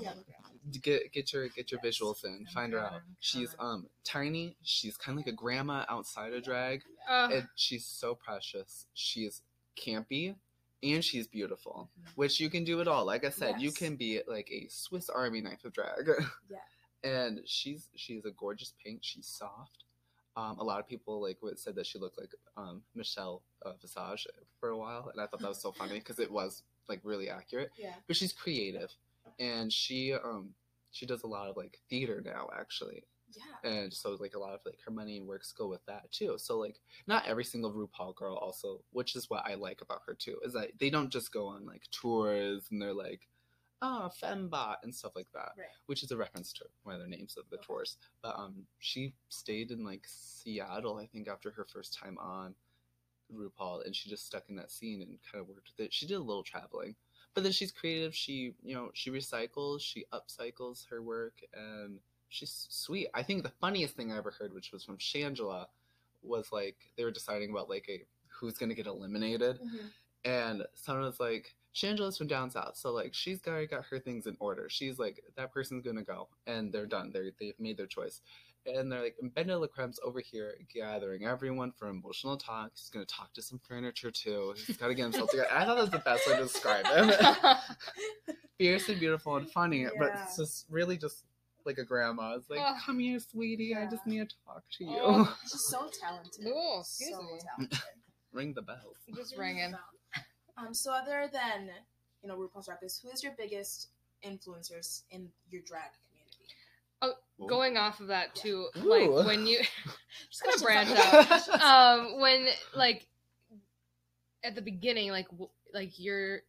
[0.00, 1.98] Yeah, look get get your get your Yes.
[1.98, 2.46] visuals in.
[2.48, 3.02] I'm Find her out.
[3.20, 4.56] She's um tiny.
[4.62, 8.86] She's kind of like a grandma outside of drag, Uh, and she's so precious.
[8.94, 9.42] She's
[9.76, 10.36] campy.
[10.84, 12.08] And she's beautiful, Mhm.
[12.16, 13.04] which you can do it all.
[13.04, 16.08] Like I said, you can be like a Swiss Army knife of drag.
[16.48, 16.58] Yeah.
[17.04, 19.00] And she's she's a gorgeous pink.
[19.02, 19.84] She's soft.
[20.36, 24.26] Um, a lot of people like said that she looked like um, Michelle uh, Visage
[24.60, 27.28] for a while, and I thought that was so funny because it was like really
[27.28, 27.70] accurate.
[27.76, 27.94] Yeah.
[28.06, 28.90] But she's creative,
[29.38, 30.54] and she um
[30.90, 33.70] she does a lot of like theater now actually, Yeah.
[33.70, 36.34] and so like a lot of like her money and works go with that too
[36.36, 40.12] so like not every single rupaul girl also which is what i like about her
[40.14, 43.26] too is that they don't just go on like tours and they're like
[43.82, 45.66] ah fembot and stuff like that Right.
[45.86, 47.66] which is a reference to one of the names of the Okay.
[47.66, 52.54] tours but um she stayed in like seattle i think after her first time on
[53.34, 56.06] rupaul and she just stuck in that scene and kind of worked with it she
[56.06, 56.94] did a little traveling
[57.34, 62.66] but then she's creative she you know she recycles she upcycles her work and she's
[62.70, 65.66] sweet i think the funniest thing i ever heard which was from shangela
[66.22, 69.90] was like they were deciding about like a who's going to get eliminated Mhm.
[70.24, 74.26] and someone was like shangela's from down south so like she's already got her things
[74.26, 77.76] in order she's like that person's going to go and they're done they're, they've made
[77.76, 78.20] their choice
[78.66, 82.70] and they're like and Ben de la Creme's over here gathering everyone for emotional talk.
[82.74, 84.54] He's gonna talk to some furniture too.
[84.56, 85.48] He's gotta get himself together.
[85.52, 87.10] I thought that was the best way to describe him.
[88.58, 91.24] Fierce and beautiful and funny, but it's just really just
[91.64, 92.34] like a grandma.
[92.36, 92.76] It's like, Ugh.
[92.84, 93.74] come here, sweetie.
[93.74, 94.98] I just need to talk to you.
[95.00, 95.36] Oh.
[95.42, 96.46] She's so talented.
[96.46, 97.40] Ooh, excuse so me.
[97.56, 97.78] talented.
[98.32, 98.94] Ring the bell.
[99.14, 99.74] Just ringing.
[100.56, 101.70] Um, so other than
[102.22, 103.88] you know RuPaul's Drag Race, who is your biggest
[104.24, 106.54] influencers in your drag community?
[107.00, 107.14] Oh,
[107.48, 108.88] Going off of that too, Ooh.
[108.88, 109.58] like when you
[110.30, 111.48] just gonna branch out.
[111.60, 113.06] Um, when like
[114.44, 116.40] at the beginning, like w- like your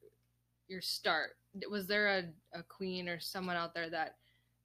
[0.68, 1.36] your start,
[1.70, 4.16] was there a, a queen or someone out there that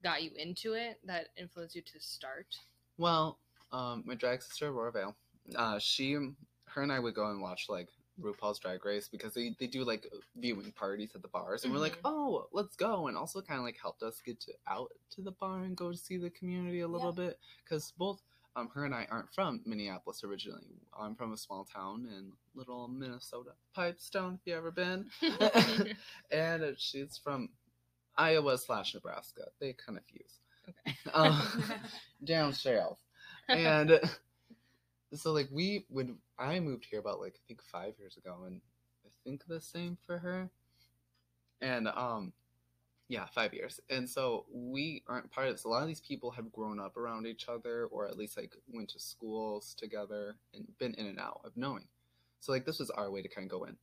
[0.02, 2.56] got you into it that influenced you to start?
[2.98, 3.38] Well,
[3.72, 5.16] um, my drag sister Aurora Vale,
[5.56, 7.88] uh, she, her and I would go and watch like
[8.20, 11.78] RuPaul's Drag Race because they, they do like viewing parties at the bars, and we're
[11.78, 12.06] like, Mhm.
[12.06, 15.32] oh, let's go, and also kind of like helped us get to out to the
[15.32, 18.20] bar and go to see the community a little bit because both
[18.56, 20.66] um her and I aren't from Minneapolis originally.
[20.98, 25.10] I'm from a small town in little Minnesota, Pipestone, if you ever been,
[26.30, 27.50] and she's from
[28.16, 29.48] Iowa slash Nebraska.
[29.60, 30.40] They kind of fuse.
[30.68, 30.96] Okay.
[31.14, 31.40] Um,
[32.24, 32.98] down south.
[33.48, 34.00] And
[35.14, 38.60] so like we when I moved here about like I think five years ago and
[39.04, 40.50] I think the same for her.
[41.60, 42.32] And um
[43.08, 43.80] yeah, five years.
[43.88, 45.64] And so we aren't part of this.
[45.64, 48.54] A lot of these people have grown up around each other or at least like
[48.68, 51.88] went to schools together and been in and out of knowing.
[52.40, 53.76] So like this was our way to kind of go in.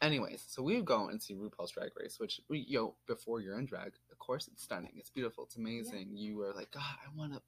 [0.00, 3.40] Anyways, so we would go and see RuPaul's Drag Race, which we, you know, before
[3.40, 6.08] you're in drag, of course it's stunning, it's beautiful, it's amazing.
[6.12, 7.40] You are like, God, I want to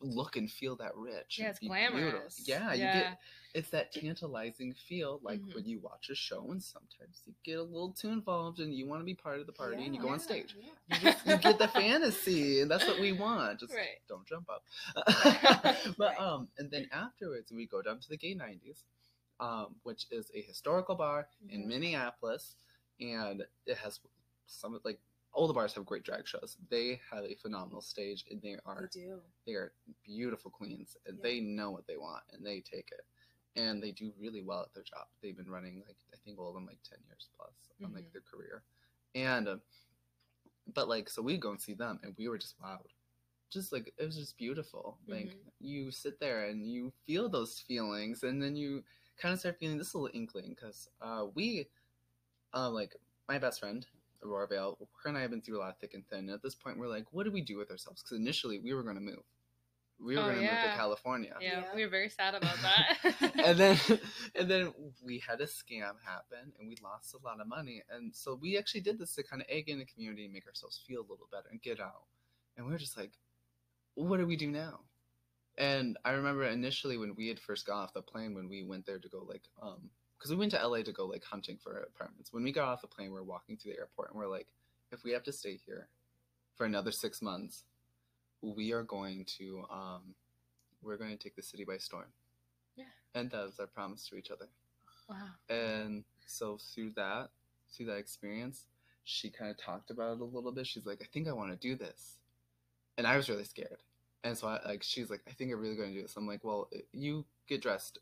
[0.00, 1.38] look and feel that rich.
[1.38, 2.42] yeah, it's be beautiful." glamorous.
[2.46, 3.18] Yeah, you get
[3.54, 5.54] it's that tantalizing feel like Mhm.
[5.54, 8.84] when you watch a show and sometimes you get a little too involved and you
[8.86, 10.56] want to be part of the party and you go on stage.
[10.58, 10.70] yeah.
[10.88, 13.60] You, just, you get the fantasy and that's what we want.
[13.60, 14.00] Just Right.
[14.08, 14.64] don't jump up.
[15.96, 16.18] but Right.
[16.18, 18.82] um and then afterwards we go down to the gay 90s
[19.40, 21.66] um which is a historical bar in Mhm.
[21.68, 22.56] Minneapolis
[23.00, 24.00] and it has
[24.46, 25.00] some like
[25.34, 26.56] all the bars have great drag shows.
[26.70, 29.20] They have a phenomenal stage and they are They do.
[29.46, 29.72] they are
[30.04, 31.22] beautiful queens and Yeah.
[31.22, 33.04] they know what they want and they take it
[33.56, 36.48] and they do really well at their job they've been running like i think all
[36.48, 38.12] of them like 10 years plus on like Mhm.
[38.12, 38.62] their career
[39.14, 39.56] and uh,
[40.74, 42.90] but like so we'd go and see them and we were just wowed
[43.50, 45.52] just like it was just beautiful like Mhm.
[45.60, 48.82] you sit there and you feel those feelings and then you
[49.16, 51.68] kind of start feeling this little inkling because uh we
[52.54, 52.96] uh like
[53.28, 53.86] my best friend
[54.24, 56.20] Aurora Vale, her and I have been through a lot of thick and thin.
[56.20, 58.02] And at this point, we're like, what do we do with ourselves?
[58.02, 59.22] Because initially, we were going to move.
[60.00, 61.34] We were Oh, going to move to California.
[61.40, 61.74] Yeah, Yeah.
[61.74, 63.34] we were very sad about that.
[63.44, 63.78] and then
[64.34, 64.72] and then
[65.04, 68.58] we had a scam happen and we lost a lot of money and so we
[68.58, 71.08] actually did this to kind of egg in the community and make ourselves feel a
[71.08, 72.04] little better and get out
[72.56, 73.12] and we were just like
[73.94, 74.80] what do we do now
[75.58, 78.84] and i remember initially when we had first got off the plane when we went
[78.86, 79.90] there to go like um
[80.24, 82.32] because we went to la to go like hunting for apartments.
[82.32, 84.46] When we got off the plane we are walking through the airport and we're like
[84.90, 85.86] if we have to stay here
[86.56, 87.64] for another six months
[88.40, 90.14] we are going to um
[90.82, 92.06] we're going to take the city by storm.
[92.74, 92.84] Yeah.
[93.14, 94.48] and that was our promise to each other.
[95.10, 95.16] Wow.
[95.50, 97.28] and so through that
[97.70, 98.64] through that experience
[99.04, 100.66] she kind of talked about it a little bit.
[100.66, 102.16] She's like i think i want to do this.
[102.96, 103.82] And i was really scared.
[104.22, 106.16] And so I, like she's like i think i'm really going to do this.
[106.16, 107.98] I'm like well you get dressed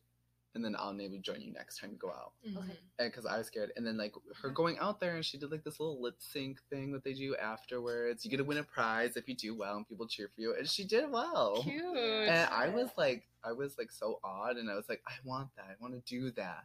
[0.54, 2.76] and then i'll maybe join you next time you go out Mhm.
[2.98, 5.50] and because I was scared, and then like her going out there and she did
[5.50, 8.24] like this little lip sync thing that they do afterwards.
[8.24, 10.54] You get to win a prize if you do well, and people cheer for you,
[10.54, 11.62] and she did well.
[11.62, 11.96] Cute.
[12.28, 15.48] And I was like, I was like so odd and I was like, I want
[15.56, 16.64] that, I want to do that,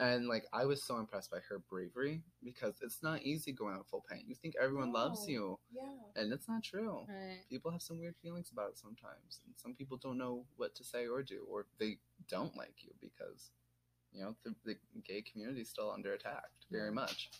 [0.00, 3.86] and like I was so impressed by her bravery because it's not easy going out
[3.88, 4.24] full paint.
[4.26, 5.82] You think everyone loves you, Yeah.
[6.16, 7.04] and it's not true.
[7.08, 7.40] Right.
[7.48, 10.84] People have some weird feelings about it sometimes, and some people don't know what to
[10.84, 13.50] say or do, or they don't like you because,
[14.12, 17.30] you know, the, the gay community is still under attack very much.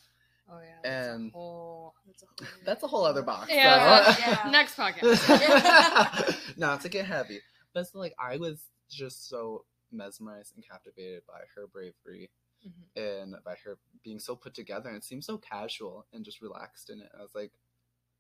[0.53, 0.77] Oh yeah.
[0.83, 1.95] That's And- a whole.
[2.07, 2.49] That's a whole.
[2.67, 3.49] That's a whole other box.
[3.51, 4.13] Yeah.
[4.13, 4.51] so- Yeah.
[4.51, 6.37] Next podcast.
[6.59, 7.41] Not to get heavy,
[7.73, 12.31] but it's like I was just so mesmerized and captivated by her bravery
[12.67, 12.97] Mhm.
[12.97, 16.91] and by her being so put together and it seemed so casual and just relaxed
[16.91, 17.11] in it.
[17.19, 17.53] I was like,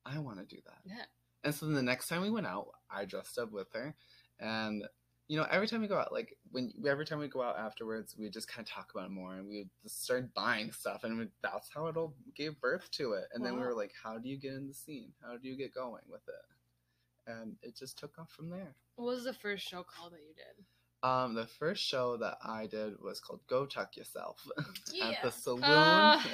[0.05, 0.81] I want to do that.
[0.85, 1.05] Yeah.
[1.45, 3.95] And so then the next time we went out, I dressed up with her,
[4.39, 4.85] and
[5.29, 8.17] you know, every time we go out, like when every time we go out afterwards,
[8.19, 11.17] we just kind of talk about it more, and we just started buying stuff, and
[11.19, 13.29] we, that's how it all gave birth to it.
[13.33, 15.13] And then we were like, how do you get in the scene?
[15.23, 17.31] How do you get going with it?
[17.31, 18.75] And it just took off from there.
[18.97, 20.65] What was the first show call that you did?
[21.03, 24.47] Um, the first show that I did was called "Go Tuck Yourself"
[25.03, 26.27] at the saloon, Ah.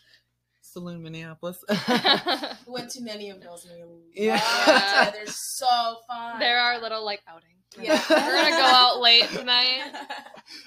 [0.60, 1.64] saloon Minneapolis.
[1.68, 1.76] We
[2.72, 5.10] went to many of those and we Yeah.
[5.12, 6.38] They're so fun.
[6.38, 7.48] there are little like outing.
[7.80, 8.00] Yeah.
[8.08, 9.92] We're gonna go out late tonight.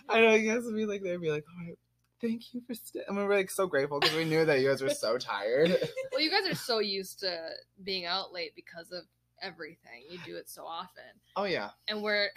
[0.09, 1.77] I know you guys would be like, they'd be like, all right,
[2.21, 3.05] thank you for staying.
[3.07, 5.69] And we were like so grateful because we knew that you guys were so tired.
[6.11, 7.35] Well, you guys are so used to
[7.83, 9.03] being out late because of
[9.41, 10.03] everything.
[10.09, 11.03] You do it so often,
[11.35, 12.27] Oh yeah, and we're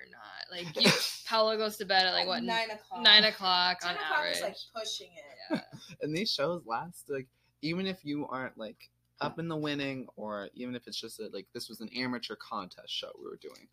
[0.00, 0.64] we're not.
[0.66, 0.90] Like you,
[1.26, 3.02] Paolo goes to bed at like what nine o'clock.
[3.02, 4.36] nine o'clock Ten on o'clock average.
[4.36, 5.38] is like pushing it.
[5.50, 5.60] yeah.
[6.02, 7.26] and these shows last like
[7.62, 8.88] even if you aren't like
[9.20, 12.34] up in the winning or even if it's just a, like this was an amateur
[12.36, 13.68] contest show we were doing,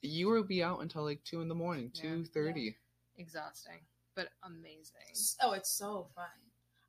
[0.00, 2.02] you would be out until like two in the morning, Yeah.
[2.02, 2.76] two thirty.
[3.18, 3.78] Exhausting,
[4.16, 5.36] but amazing.
[5.42, 6.24] Oh, it's so fun.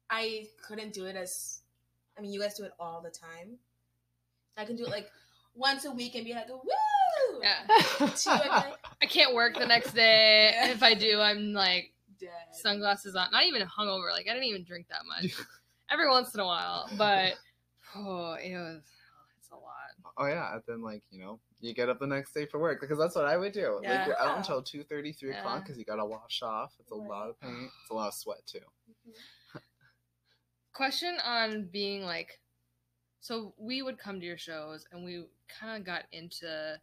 [0.10, 1.62] I couldn't do it as.
[2.18, 3.58] I mean, you guys do it all the time.
[4.58, 5.10] I can do it like
[5.56, 6.58] once a week and be like, woo!
[7.42, 7.66] Yeah.
[8.16, 10.52] Two, I'd be like, I can't work the next day.
[10.54, 10.70] Yeah.
[10.72, 12.30] If I do, I'm like dead.
[12.52, 13.28] sunglasses on.
[13.32, 14.12] Not even hungover.
[14.12, 15.34] Like I didn't even drink that much.
[15.92, 17.34] Every once in a while, but
[17.96, 18.82] oh, it was.
[19.40, 20.14] It's a lot.
[20.18, 22.82] Oh yeah, and then like you know you get up the next day for work
[22.82, 23.80] because that's what I would do.
[23.84, 25.40] Like you're out until two thirty, three Yeah.
[25.40, 26.74] o'clock because you gotta wash off.
[26.80, 27.70] It's a lot of paint.
[27.82, 28.60] It's a lot of sweat too.
[28.90, 29.14] Mhm.
[30.74, 32.40] Question on being like,
[33.20, 36.80] so we would come to your shows and we kind of got into,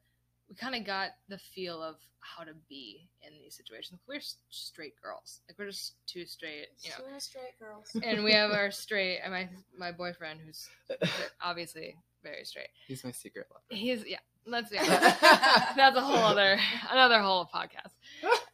[0.50, 4.00] we kind of got the feel of how to be in these situations.
[4.06, 7.12] We're straight girls, like we're just two straight, you know.
[7.14, 7.86] Two straight girls.
[8.04, 10.68] And we have our straight, and my my boyfriend who's
[11.40, 12.68] obviously very straight.
[12.86, 13.62] He's my secret lover.
[13.70, 14.18] He's yeah.
[14.46, 14.84] That's yeah.
[15.76, 16.58] That's a whole other
[16.90, 17.92] another whole podcast.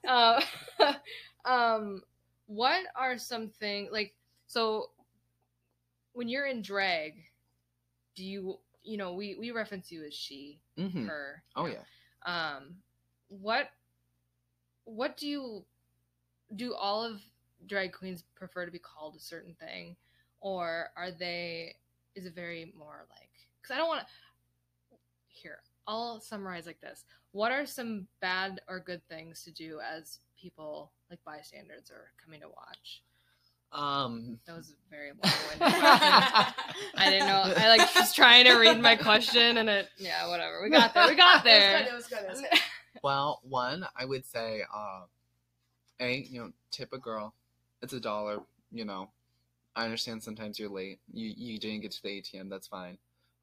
[0.06, 0.94] Um,
[1.44, 2.02] um,
[2.46, 4.14] what are some things like
[4.46, 4.90] so
[6.12, 7.14] when you're in drag?
[8.16, 11.42] Do you you know we we reference you as she hmm her?
[11.54, 11.82] Oh yeah.
[12.24, 12.76] Um,
[13.28, 13.70] what
[14.84, 15.64] what do you
[16.54, 16.74] do?
[16.74, 17.20] All of
[17.66, 19.96] drag queens prefer to be called a certain thing,
[20.40, 21.74] or are they?
[22.14, 23.30] Is it very more like?
[23.60, 24.06] Because I don't want to.
[25.28, 27.04] Here, I'll summarize like this.
[27.32, 32.40] What are some bad or good things to do as people like bystanders are coming
[32.40, 33.02] to watch?
[33.72, 34.38] Um.
[34.46, 36.54] That was a very long-winded question.
[36.96, 37.52] I didn't know.
[37.56, 39.88] I like was trying to read my question, and it.
[39.98, 40.62] Yeah, whatever.
[40.62, 41.08] We got there.
[41.08, 41.78] We got there.
[41.78, 42.20] It was good.
[42.20, 42.48] It was good.
[42.48, 42.60] It was good.
[43.02, 45.02] Well, one, I would say, uh,
[46.00, 47.34] a you know, tip a girl.
[47.82, 48.40] It's a dollar.
[48.72, 49.10] You know,
[49.74, 51.00] I understand sometimes you're late.
[51.12, 52.48] You you didn't get to the ATM.
[52.48, 52.98] That's fine.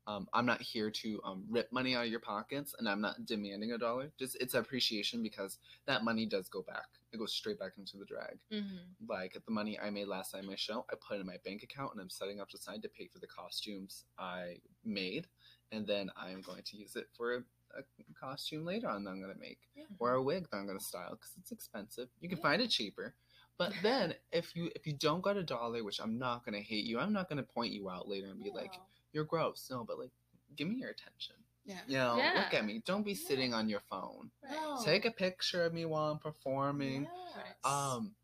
[0.05, 3.25] Um, I'm not here to um, rip money out of your pockets, and I'm not
[3.25, 4.11] demanding a dollar.
[4.19, 6.87] Just it's appreciation because that money does go back.
[7.13, 8.37] It goes straight back into the drag.
[8.51, 8.79] Mhm.
[9.07, 11.37] Like the money I made last night in my show, I put it in my
[11.45, 15.27] bank account, and I'm setting up the side to pay for the costumes I made,
[15.71, 17.39] and then I'm going to use it for a,
[17.79, 17.83] a
[18.19, 19.83] costume later on that I'm going to make Yeah.
[19.99, 22.09] or a wig that I'm gonna style because it's expensive.
[22.19, 23.15] You can find it cheaper.
[23.57, 26.83] But then if you if you don't got a dollar, which I'm not gonna hate
[26.85, 28.73] you, I'm not gonna point you out later and be like.
[29.13, 29.67] You're gross.
[29.71, 30.11] No, but like
[30.55, 31.35] give me your attention.
[31.65, 31.79] Yeah.
[31.87, 32.33] You know, Yeah.
[32.43, 32.81] look at me.
[32.85, 33.27] Don't be Yeah.
[33.27, 34.31] sitting on your phone.
[34.49, 34.81] No.
[34.83, 37.03] Take a picture of me while I'm performing.
[37.35, 37.55] Yes.
[37.63, 38.15] Um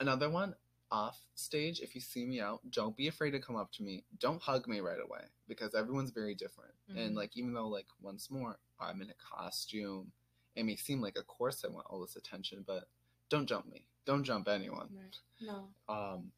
[0.00, 0.54] another one,
[0.90, 4.04] off stage, if you see me out, don't be afraid to come up to me.
[4.18, 6.74] Don't hug me right away because everyone's very different.
[6.88, 6.98] Mhm.
[6.98, 10.12] And like even though like once more, I'm in a costume,
[10.54, 12.88] it may seem like of course I want all this attention, but
[13.28, 13.86] don't jump me.
[14.04, 14.88] Don't jump anyone.
[14.94, 15.18] Right.
[15.40, 15.74] No.
[15.88, 16.32] Um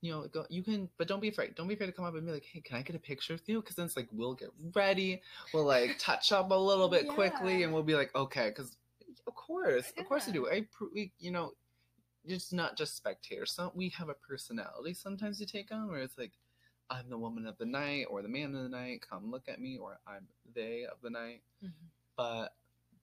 [0.00, 1.54] you know, go, you can, but don't be afraid.
[1.54, 3.32] Don't be afraid to come up and be like, "Hey, can I get a picture
[3.34, 5.20] with you?" Because then it's like we'll get ready,
[5.52, 8.76] we'll like touch up a little bit quickly, and we'll be like, "Okay," because
[9.26, 10.38] of course, of course we Yeah.
[10.40, 10.48] do.
[10.50, 11.52] I, we, you know,
[12.24, 13.52] it's not just spectators.
[13.52, 14.94] Some we have a personality.
[14.94, 16.32] Sometimes you take on where it's like,
[16.90, 19.04] I'm the woman of the night or the man of the night.
[19.08, 21.42] Come look at me, or I'm they of the night.
[21.62, 21.72] Mhm.
[22.16, 22.54] But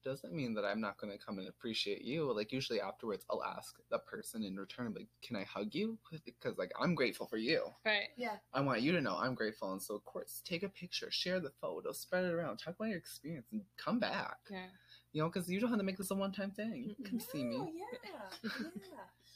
[0.04, 2.32] doesn't mean that I'm not going to come and appreciate you.
[2.34, 6.58] Like usually afterwards, I'll ask the person in return, like, "Can I hug you?" Because
[6.58, 7.64] like I'm grateful for you.
[7.84, 8.08] Right.
[8.16, 8.36] Yeah.
[8.52, 11.40] I want you to know I'm grateful, and so of course, take a picture, share
[11.40, 14.38] the photo, spread it around, talk about your experience, and come back.
[14.50, 14.66] Yeah.
[15.12, 16.84] You know, because you don't have to make this a one-time thing.
[16.88, 17.72] You can come see No, me.
[17.76, 17.98] yeah.
[18.42, 18.50] yeah.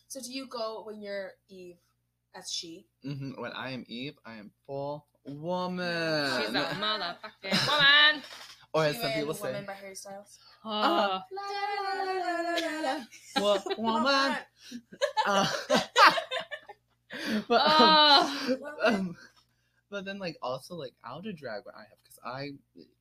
[0.08, 1.76] So do you go when you're Eve
[2.34, 2.86] as she.
[3.02, 6.40] hmm When I am Eve, I am full woman.
[6.40, 8.22] She's a motherfucking woman.
[8.76, 10.38] Or as some people say, woman by Harry Styles.
[10.64, 11.22] Oh,
[13.38, 14.36] wo- woman.
[15.26, 15.46] Uh,
[17.48, 19.16] but, um, um,
[19.90, 22.50] but then like also like outer drag what I have because I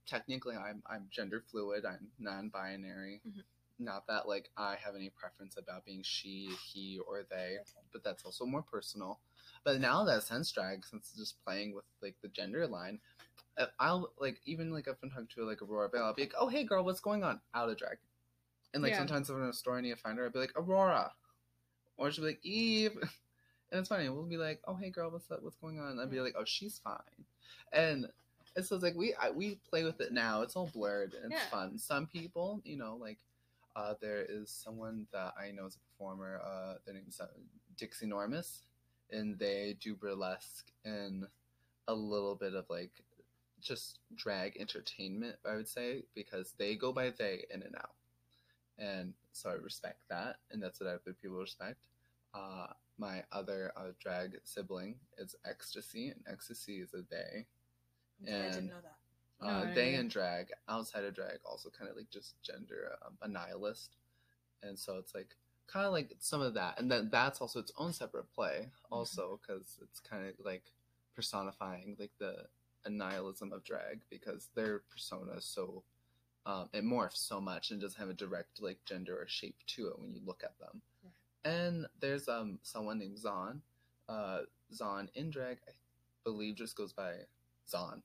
[0.08, 1.86] technically I'm I'm gender fluid.
[1.86, 3.22] I'm non-binary.
[3.28, 3.44] Mhm.
[3.78, 7.58] Not that like I have any preference about being she, he, or they,
[7.92, 9.20] but that's also more personal.
[9.64, 13.00] But now that sense drag, since it's just playing with like the gender line,
[13.58, 16.34] uh, I'll like even like if I'm talking to like Aurora Bell, I'll be like,
[16.40, 17.98] "Oh hey girl, what's going on?" Out of drag,
[18.74, 19.00] and like Yeah.
[19.00, 20.54] sometimes if I'm in a store and I need to find her, I'll be like
[20.56, 21.12] Aurora,
[21.98, 22.96] or she'll be like Eve,
[23.72, 24.08] and it's funny.
[24.08, 25.44] We'll be like, "Oh hey girl, what's up?
[25.44, 27.26] What's going on?" And I'll be like, "Oh she's fine,"
[27.74, 28.08] and
[28.56, 30.42] and so it's like we I, we play with it now.
[30.44, 31.50] It's all blurred and it's Yeah.
[31.50, 31.78] fun.
[31.78, 33.20] Some people, you know, like
[33.76, 36.42] uh, there is someone that I know as a performer.
[36.46, 37.28] Uh, their name is uh,
[37.78, 38.60] Dixie Normus,
[39.12, 41.26] and they do burlesque and
[41.88, 42.92] a little bit of like
[43.62, 45.36] just drag entertainment.
[45.50, 47.96] I would say because they go by they in and out,
[48.78, 51.80] and so I respect that, and that's what I other people respect.
[52.34, 52.68] Uh,
[52.98, 57.46] my other uh, drag sibling is Ecstasy, and Ecstasy is a they.
[58.24, 58.72] I didn't And-
[59.42, 62.98] No, Uh, I they and drag, outside of drag, also kind of like just gender
[63.06, 63.98] um, a nihilist,
[64.64, 65.36] and so it's like
[65.68, 69.40] kind of like some of that, and then that's also its own separate play, also
[69.42, 70.72] because it's kind of like
[71.16, 72.48] personifying like the
[72.88, 75.84] nihilism of drag because their persona is so
[76.46, 79.88] um, it morphs so much and doesn't have a direct like gender or shape to
[79.88, 80.82] it when you look at them.
[81.44, 83.62] And there's um someone named Zon,
[84.08, 84.42] uh,
[84.74, 85.72] Zon in drag, I
[86.24, 87.14] believe just goes by
[87.68, 88.04] Zon,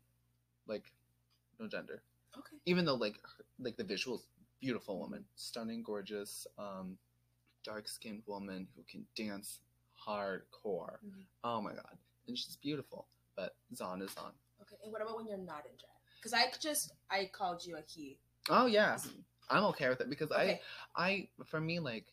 [0.67, 0.93] like
[1.61, 2.03] no gender.
[2.37, 2.57] Okay.
[2.67, 4.23] Even though like her, like the visuals,
[4.61, 6.97] beautiful woman, stunning, gorgeous, um,
[7.65, 9.61] dark skinned woman who can dance
[10.07, 10.99] hardcore.
[11.05, 11.25] Mhm.
[11.45, 13.07] Oh my god, and she's beautiful.
[13.37, 14.33] But Zon is Zon.
[14.63, 14.77] Okay.
[14.83, 15.93] And what about when you're not in drag?
[16.17, 18.19] Because I just I called you a he.
[18.49, 18.99] Oh yeah,
[19.51, 20.61] I'm okay with it because Okay.
[20.97, 22.07] I I for me like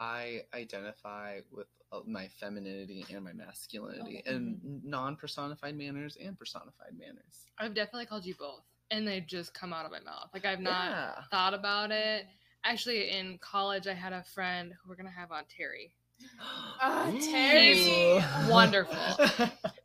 [0.00, 4.34] I identify with uh, my femininity and my masculinity Okay.
[4.34, 7.46] in non-personified manners and personified manners.
[7.58, 8.64] I've definitely called you both,
[8.94, 10.30] and they just come out of my mouth.
[10.32, 11.22] Like I've not Yeah.
[11.30, 12.26] thought about it.
[12.64, 15.94] Actually, in college, I had a friend who we're gonna have on Terry.
[16.80, 17.20] Ah, Ooh.
[17.30, 18.24] Terry.
[18.48, 19.16] Wonderful.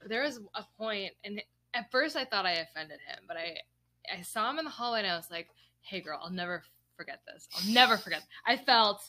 [0.08, 1.42] There was a point, and
[1.74, 3.58] at first I thought I offended him, but I
[4.16, 5.50] I saw him in the hallway, and I was like,
[5.82, 6.64] "Hey, girl, I'll never
[6.98, 7.48] forget this.
[7.56, 9.02] I'll never forget." I felt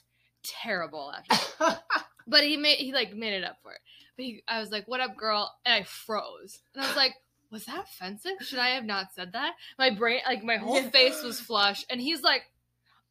[0.43, 1.79] terrible after,
[2.27, 3.81] but he made he like made it up for it.
[4.17, 7.15] But he, I was like, "What up, girl?" And I froze, and I was like.
[7.51, 8.33] Was that offensive?
[8.41, 9.55] Should I have not said that?
[9.79, 12.43] My brain, like my whole face was flush, and he's like,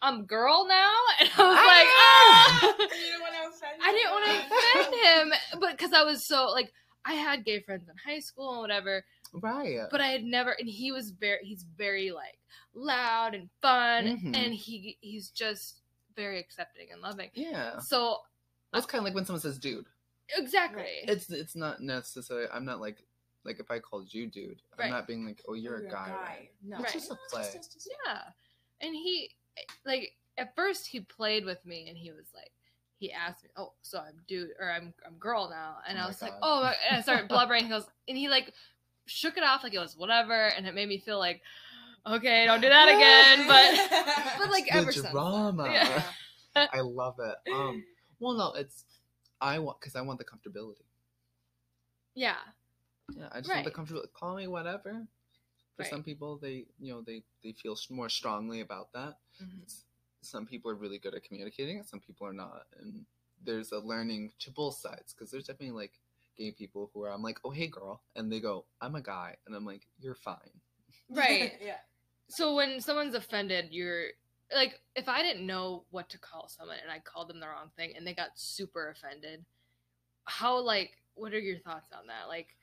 [0.01, 3.81] "I'm girl now," and I was like, "Ah!" you didn't want to offend.
[3.83, 6.71] I didn't want to offend him, but because I was so like
[7.05, 9.79] I had gay friends in high school and whatever, right.
[9.91, 10.51] but I had never.
[10.51, 12.39] And he was very, he's very like
[12.73, 14.35] loud and fun, Mhm.
[14.37, 15.81] and he he's just
[16.15, 17.29] very accepting and loving.
[17.33, 17.79] yeah.
[17.79, 18.17] So
[18.71, 19.87] That's kind of like when someone says "dude."
[20.37, 22.47] exactly, It's it's not necessarily.
[22.53, 23.03] I'm not like
[23.45, 26.49] like if I called you "dude," I'm not being like, "Oh, you're, a guy." right?
[26.63, 26.91] No, Right.
[26.93, 27.41] Just a No, play.
[27.43, 28.21] just- just- just- yeah.
[28.81, 29.31] And he
[29.85, 32.51] like at first he played with me, and he was like.
[33.01, 36.03] He asked me, "Oh, so I'm dude or I'm I'm girl now," and Oh I
[36.03, 37.63] my was like, "Oh," and I started blubbering.
[37.63, 38.53] He goes, and he like
[39.05, 41.41] shook it off like it was whatever, and it made me feel like,
[42.05, 43.47] okay, don't do that again.
[43.47, 45.69] But but like The ever since, drama.
[45.71, 46.03] Yeah.
[46.73, 47.53] I love it.
[47.53, 47.85] Um,
[48.19, 48.83] well, no, it's
[49.39, 50.83] I want because I want the comfortability.
[52.15, 52.35] yeah,
[53.15, 53.73] Yeah, I just want the Right.
[53.73, 54.13] comfortability.
[54.13, 55.07] Call me whatever.
[55.75, 55.89] For Right.
[55.89, 59.19] some people, they you know they they feel more strongly about that.
[59.39, 59.83] Mhm.
[60.21, 63.05] Some people are really good at communicating, some people are not, and
[63.41, 65.97] there's a learning to both sides because there's definitely like
[66.35, 69.37] gay people who are I'm like, oh hey girl, and they go, I'm a guy,
[69.45, 70.61] and I'm like, you're fine.
[71.09, 71.53] right.
[71.61, 71.79] yeah.
[72.27, 74.07] So when someone's offended, you're
[74.53, 77.71] like, if I didn't know what to call someone and I called them the wrong
[77.75, 79.45] thing and they got super offended,
[80.25, 82.27] how like what are your thoughts on that?
[82.27, 82.55] Like,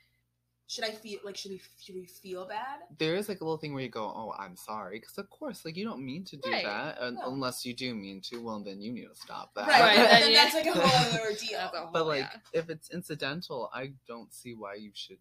[0.68, 2.80] Should I feel like should we should we feel bad?
[2.98, 5.64] There is like a little thing where you go, oh, I'm sorry, because of course,
[5.64, 6.64] like you don't mean to do Right.
[6.64, 7.32] that, un- No.
[7.32, 8.42] unless you do mean to.
[8.42, 9.68] Well, then you need to stop that.
[9.68, 9.80] Right.
[9.80, 11.58] Right, then then that's like a whole other ordeal.
[11.60, 12.40] whole, but like yeah.
[12.60, 15.18] if it's incidental i don't see why you should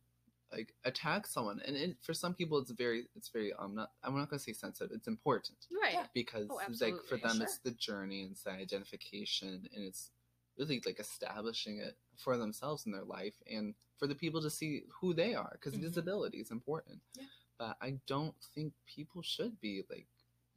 [0.51, 4.15] like attack someone and it, for some people it's very it's very i'm not i'm
[4.17, 6.05] not going to say sensitive it's important right, Yeah.
[6.13, 7.43] because Oh, like for them sure.
[7.43, 10.09] it's the journey and it's the identification and it's
[10.57, 14.83] really like establishing it for themselves in their life and for the people to see
[14.89, 15.81] who they are because Mhm.
[15.81, 17.25] visibility is important Yeah.
[17.57, 20.07] but i don't think people should be like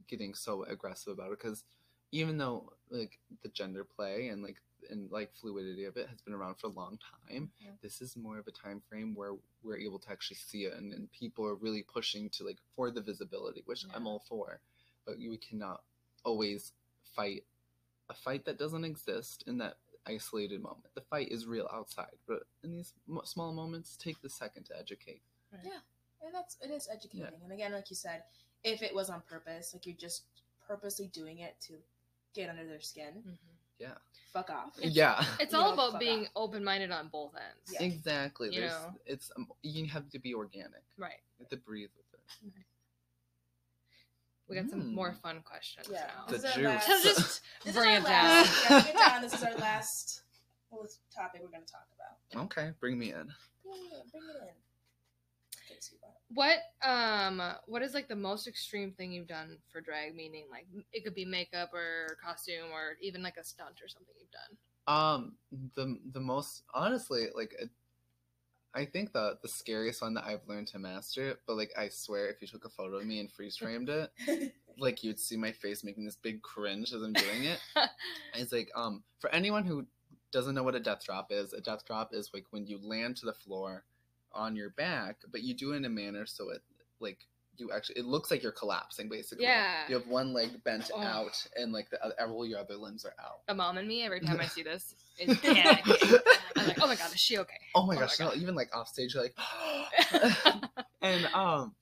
[0.06, 1.64] getting so aggressive about it because
[2.12, 6.32] even though like the gender play and like and like fluidity of it has been
[6.32, 7.50] around for a long time.
[7.60, 7.80] Mhm.
[7.82, 10.94] This is more of a time frame where we're able to actually see it, and,
[10.94, 14.60] and people are really pushing to like for the visibility, which I'm all for.
[15.04, 15.82] But we cannot
[16.24, 17.44] always fight
[18.08, 19.76] a fight that doesn't exist in that
[20.08, 20.86] isolated moment.
[20.94, 24.78] The fight is real outside, but in these mo- small moments, take the second to
[24.78, 25.22] educate.
[25.64, 25.78] Yeah.
[26.24, 27.40] And that's it is educating.
[27.42, 28.22] And again, like you said,
[28.64, 30.24] if it was on purpose, like you're just
[30.66, 31.74] purposely doing it to
[32.34, 33.22] get under their skin,
[33.78, 33.94] Yeah.
[34.32, 34.76] fuck off.
[34.78, 35.24] It's- yeah.
[35.38, 37.72] It's all know, about being open minded on both ends.
[37.72, 37.82] Yeah.
[37.86, 38.52] Exactly.
[38.52, 38.94] You There's, know?
[39.06, 40.82] it's um, you have to be organic.
[40.96, 41.20] Right.
[41.38, 42.52] You have to breathe with it.
[44.48, 44.94] We got some Mm.
[44.94, 46.06] more fun questions Yeah.
[46.06, 46.24] now.
[46.26, 46.64] The This is our juice.
[46.64, 47.12] last- So
[47.64, 48.46] just bring it down.
[48.46, 49.22] yeah, bring it down.
[49.22, 50.22] This is our last
[51.14, 52.44] topic we're going to talk about.
[52.46, 53.32] Okay, bring me in.
[53.62, 54.10] Bring it in.
[54.10, 54.54] Bring it in.
[55.64, 56.14] Okay, so you got it.
[56.30, 60.14] What um what is like the most extreme thing you've done for drag?
[60.14, 64.14] Meaning like it could be makeup or costume or even like a stunt or something
[64.18, 64.56] you've done.
[64.86, 65.38] Um,
[65.74, 67.70] the the most honestly, like, it-
[68.74, 71.38] I think the the scariest one that I've learned to master.
[71.46, 74.10] But like, I swear, if you took a photo of me and freeze framed it,
[74.78, 77.60] like you'd see my face making this big cringe as I'm doing it.
[78.34, 79.86] It's like um for anyone who
[80.30, 83.16] doesn't know what a death drop is, a death drop is like when you land
[83.16, 83.84] to the floor
[84.32, 86.62] on your back, but you do it in a manner so it
[87.00, 87.26] like
[87.58, 89.44] you actually it looks like you're collapsing basically.
[89.44, 89.82] Yeah.
[89.88, 91.00] You have one leg bent Oh.
[91.02, 93.46] out and like the other, all your other limbs are out.
[93.48, 96.20] The mom and me every time I see this is panicking.
[96.56, 97.54] I'm like, oh my god, is she okay?
[97.74, 99.34] Oh my Oh gosh, my no, even like off stage, like,
[101.02, 101.74] and um,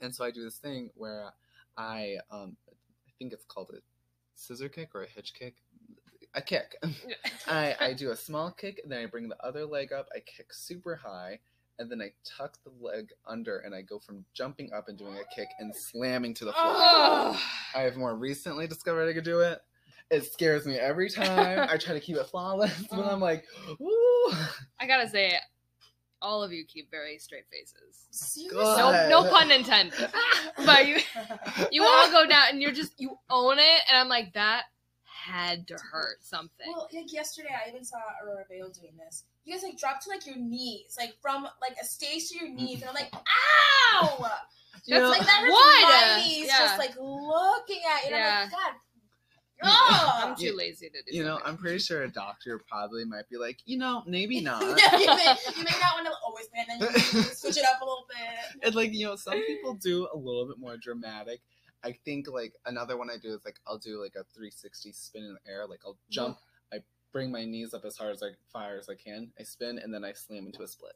[0.00, 1.32] and so I do this thing where
[1.76, 3.78] I um, I think it's called a
[4.34, 5.56] scissor kick or a hitch kick,
[6.34, 6.76] a kick.
[7.46, 10.52] I I do a small kick, then I bring the other leg up, I kick
[10.52, 11.40] super high,
[11.78, 15.14] and then I tuck the leg under, and I go from jumping up and doing
[15.14, 16.64] a kick and slamming to the floor.
[16.66, 17.42] Oh.
[17.74, 19.60] I have more recently discovered I could do it.
[20.10, 21.68] It scares me every time.
[21.70, 23.44] I try to keep it flawless, but I'm like,
[23.80, 24.32] ooh.
[24.78, 25.32] I gotta say,
[26.22, 28.06] all of you keep very straight faces.
[28.10, 28.58] Seriously?
[28.58, 30.08] No, no pun intended.
[30.64, 30.96] But you,
[31.70, 34.64] you all go down and you're just you own it, and I'm like that
[35.26, 36.66] had to hurt something.
[36.72, 39.24] Well, like yesterday, I even saw Aurora Vale doing this.
[39.44, 42.48] You guys like drop to like your knees, like from like a stage to your
[42.48, 44.30] knees, and I'm like, ow!
[44.84, 46.16] You know, like that hurts What?
[46.16, 46.58] my knees, Yeah.
[46.58, 48.14] just like looking at you.
[48.14, 48.36] And Yeah.
[48.36, 48.72] I'm like, God,
[49.64, 51.16] Oh, I'm too lazy to do.
[51.16, 54.60] you know, I'm pretty sure a doctor probably might be like, you know, maybe not.
[54.62, 57.64] yeah, you may, you may not want to always pay, and then you switch it
[57.64, 58.62] up a little bit.
[58.66, 61.40] and like, you know, some people do a little bit more dramatic.
[61.84, 65.24] I think like another one I do is like I'll do like a 360 spin
[65.24, 65.66] in the air.
[65.66, 66.38] Like I'll jump,
[66.72, 66.78] I
[67.12, 69.30] bring my knees up as hard as I fire as I can.
[69.38, 70.94] I spin and then I slam into a split.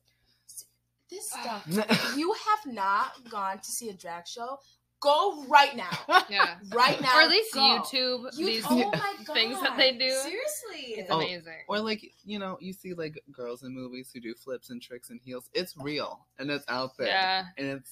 [1.11, 1.63] This Ah.
[1.69, 1.91] stuff.
[1.91, 4.59] if you have not gone to see a drag show,
[5.01, 5.91] go right now.
[6.29, 6.57] Yeah.
[6.73, 7.19] Right now.
[7.19, 7.61] Or at least go.
[7.61, 9.35] YouTube You- these oh my god.
[9.35, 10.09] things that they do.
[10.11, 10.95] Seriously.
[11.01, 11.65] It's Oh, amazing.
[11.69, 15.11] Or like, you know, you see like girls in movies who do flips and tricks
[15.11, 15.49] and heels.
[15.53, 17.09] It's real and it's out there.
[17.09, 17.91] Yeah, And it's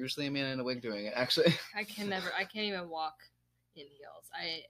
[0.00, 1.54] usually a man in a wig doing it, actually.
[1.76, 2.28] I can never.
[2.36, 3.16] I can't even walk
[3.76, 4.24] in heels.
[4.34, 4.62] I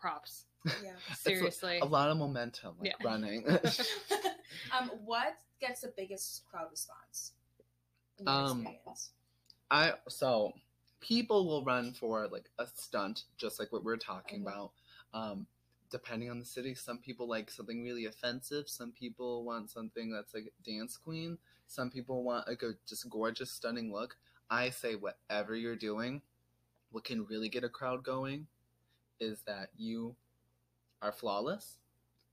[0.00, 0.44] props.
[0.82, 0.92] yeah.
[1.14, 1.78] Seriously.
[1.80, 3.06] a lot of momentum, like Yeah.
[3.06, 3.46] running.
[4.78, 7.32] um, what gets the biggest crowd response?
[8.26, 9.10] Um, experience?
[9.70, 10.52] I so
[11.00, 14.48] people will run for like a stunt, just like what we're talking Mhm.
[14.48, 14.72] about.
[15.12, 15.46] Um,
[15.90, 18.68] depending on the city, some people like something really offensive.
[18.68, 21.38] Some people want something that's like dance queen.
[21.66, 22.56] Some people want a
[22.86, 24.16] just gorgeous, stunning look.
[24.48, 26.22] I say whatever you're doing,
[26.90, 28.46] what can really get a crowd going,
[29.20, 30.14] is that you
[31.02, 31.78] are flawless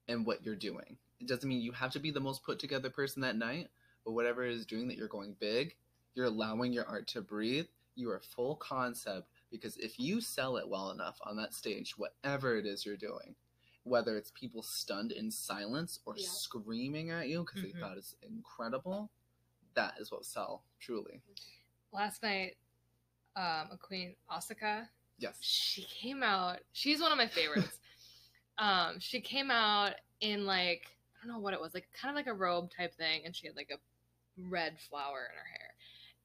[0.08, 0.98] and what you're doing.
[1.20, 3.70] It doesn't mean you have to be the most put together person that night,
[4.06, 5.76] but whatever it is doing that you're going big,
[6.16, 7.68] you're allowing your art to breathe.
[7.96, 12.58] You are full concept because if you sell it well enough on that stage, whatever
[12.58, 13.36] it is you're doing,
[13.84, 16.28] whether it's people stunned in silence or Yeah.
[16.28, 17.74] screaming at you because Mhm.
[17.74, 19.10] they thought it's incredible,
[19.76, 21.22] that is what sell truly.
[21.92, 22.56] Last night,
[23.36, 24.88] um, a queen Asuka.
[25.18, 25.38] Yes.
[25.42, 26.60] She came out.
[26.74, 27.80] She's one of my favorites.
[28.58, 30.88] um, she came out in like
[31.24, 33.36] I don't know what it was, like kind of like a robe type thing, and
[33.36, 33.78] she had like a
[34.38, 35.63] red flower in her hair.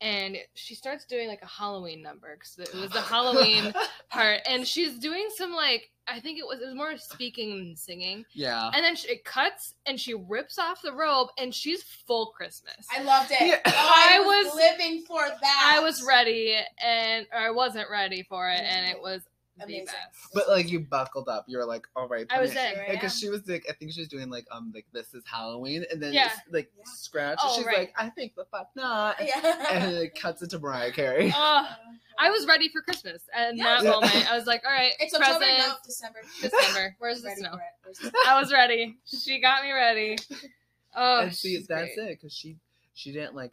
[0.01, 3.73] And she starts doing like a Halloween number because it was the Halloween
[4.11, 7.77] part, and she's doing some like I think it was it was more speaking than
[7.77, 8.71] singing, yeah.
[8.75, 12.87] and then she, it cuts and she rips off the robe, and she's full Christmas.
[12.97, 13.37] I loved it.
[13.41, 13.59] Yeah.
[13.67, 15.73] Oh, I, I was, was- living for that.
[15.77, 19.28] I was ready and or I wasn't ready for it and it was the
[19.63, 19.85] Amazing.
[19.87, 20.29] best.
[20.35, 21.45] But like you buckled up.
[21.49, 22.27] You were like, all right.
[22.31, 22.75] I was put in.
[22.75, 25.15] Here I Because she was like, I think she was doing like, um, like this
[25.15, 26.27] is Halloween, and then Yeah.
[26.27, 26.85] it's, like Yeah.
[26.87, 27.39] scratch.
[27.43, 27.79] Oh, and she's right.
[27.79, 29.17] like, I think the fuck not.
[29.25, 29.65] Yeah.
[29.73, 31.33] And it cuts into Mariah Carey.
[31.37, 31.67] Oh,
[32.21, 33.81] I was ready for Christmas, and Yeah.
[33.81, 36.19] that moment, I was like, "All right, It's October, no, December.
[36.41, 36.97] December.
[36.99, 38.97] Where's the snow?" Where's the I was ready.
[39.05, 40.17] She got me ready.
[40.97, 42.11] Oh, and see, she's that's great.
[42.11, 42.19] it.
[42.21, 42.57] Because she
[42.95, 43.53] she didn't like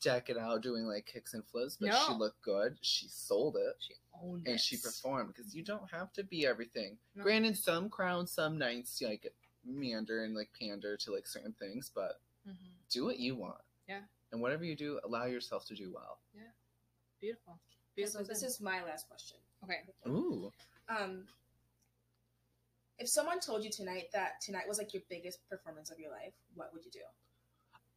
[0.00, 2.76] deck it out doing like kicks and flips, but she looked good.
[2.82, 3.74] She sold it.
[3.80, 4.60] She owned and it.
[4.60, 6.96] she performed because you don't have to be everything.
[7.14, 7.22] No.
[7.22, 9.32] Granted, some crowns, some nights like
[9.64, 12.54] meander and like pander to like certain things, but Mhm.
[12.90, 13.60] do what you want.
[13.88, 14.02] Yeah.
[14.32, 16.18] And whatever you do, allow yourself to do well.
[16.34, 16.42] Yeah.
[17.20, 17.54] Beautiful.
[17.54, 18.24] So Beautiful.
[18.24, 19.38] this is my last question.
[19.62, 19.80] okay.
[20.06, 20.52] Ooh.
[20.88, 21.26] Um,
[22.98, 26.34] if someone told you tonight that tonight was like your biggest performance of your life,
[26.54, 27.00] what would you do?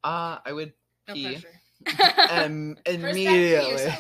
[0.04, 0.74] Uh, I would
[1.08, 1.62] No pee pressure.
[2.32, 3.92] um, First back to immediately.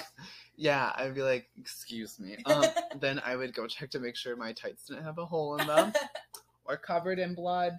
[0.57, 2.37] Yeah, I'd be like, excuse me.
[2.47, 2.65] Um,
[2.99, 5.67] then I would go check to make sure my tights didn't have a hole in
[5.67, 5.93] them
[6.65, 7.73] or covered in blood.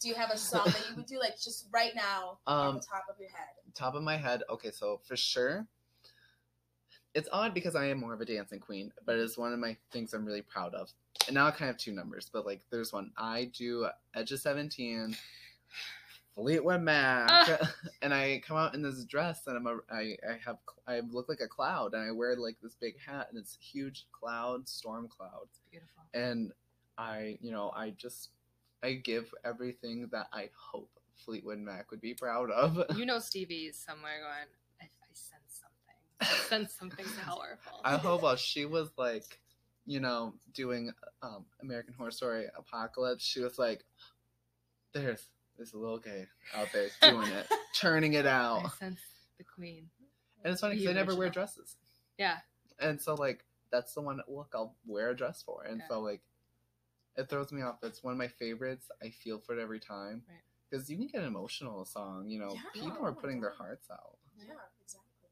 [0.00, 2.74] do you have a song that you would do like just right now on Um,
[2.76, 3.48] the top of your head?
[3.74, 5.66] top of my head, okay, so for sure,
[7.14, 9.76] it's odd because I am more of a dancing queen, but it's one of my
[9.90, 10.90] things I'm really proud of.
[11.26, 14.32] And now I kind of have two numbers, but like there's one I do Edge
[14.32, 15.16] of Seventeen,
[16.34, 17.72] Fleetwood Mac, Ah.
[18.02, 21.28] and I come out in this dress and I'm a I I have I look
[21.28, 25.08] like a cloud and I wear like this big hat and it's huge cloud storm
[25.08, 26.04] cloud Beautiful.
[26.14, 26.52] and
[26.96, 28.30] I you know I just
[28.82, 32.82] I give everything that I hope Fleetwood Mac would be proud of.
[32.96, 34.48] You know Stevie's somewhere going.
[34.80, 35.94] I, I sense something.
[36.20, 37.80] I sense something powerful.
[37.84, 39.38] I hope while she was like,
[39.86, 40.90] you know, doing
[41.22, 43.84] um, American Horror Story Apocalypse, she was like,
[44.92, 49.00] "There's there's a little gay out there doing it, turning it I out." sense
[49.38, 49.90] the queen.
[50.44, 51.76] And it's funny because The I never wear dresses,
[52.18, 52.38] Yeah.
[52.80, 55.88] and so like that's the one look I'll wear a dress for, and Yeah.
[55.88, 56.22] so like
[57.16, 57.76] it throws me off.
[57.82, 58.90] It's one of my favorites.
[59.02, 60.40] I feel for it every time Right.
[60.70, 62.28] because you can get an emotional a song.
[62.28, 62.62] You know, Yeah.
[62.72, 64.18] people are my putting their hearts out.
[64.38, 65.28] Yeah, exactly.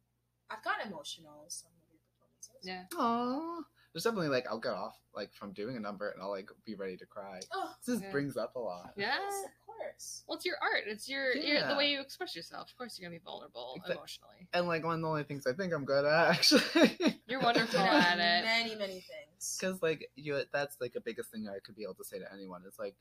[0.51, 2.61] I've got emotional in some of your performances.
[2.63, 2.87] Yeah.
[2.93, 3.65] Aww.
[3.93, 6.75] There's definitely like I'll get off like from doing a number and I'll like be
[6.77, 7.41] ready to cry.
[7.53, 8.13] Oh, This just Yeah.
[8.13, 8.93] brings up a lot.
[8.97, 9.17] Yeah.
[9.21, 10.23] yes, of course.
[10.29, 10.85] Well, it's your art.
[10.87, 12.71] It's your, your the way you express yourself.
[12.71, 14.49] Of course, you're gonna be vulnerable Exact- emotionally.
[14.53, 17.17] And like one of the only things I think I'm good at actually.
[17.27, 18.45] You're wonderful at at it.
[18.45, 19.59] Many, many things.
[19.61, 22.33] Because like you, that's like the biggest thing I could be able to say to
[22.33, 22.63] anyone.
[22.67, 22.95] It's like,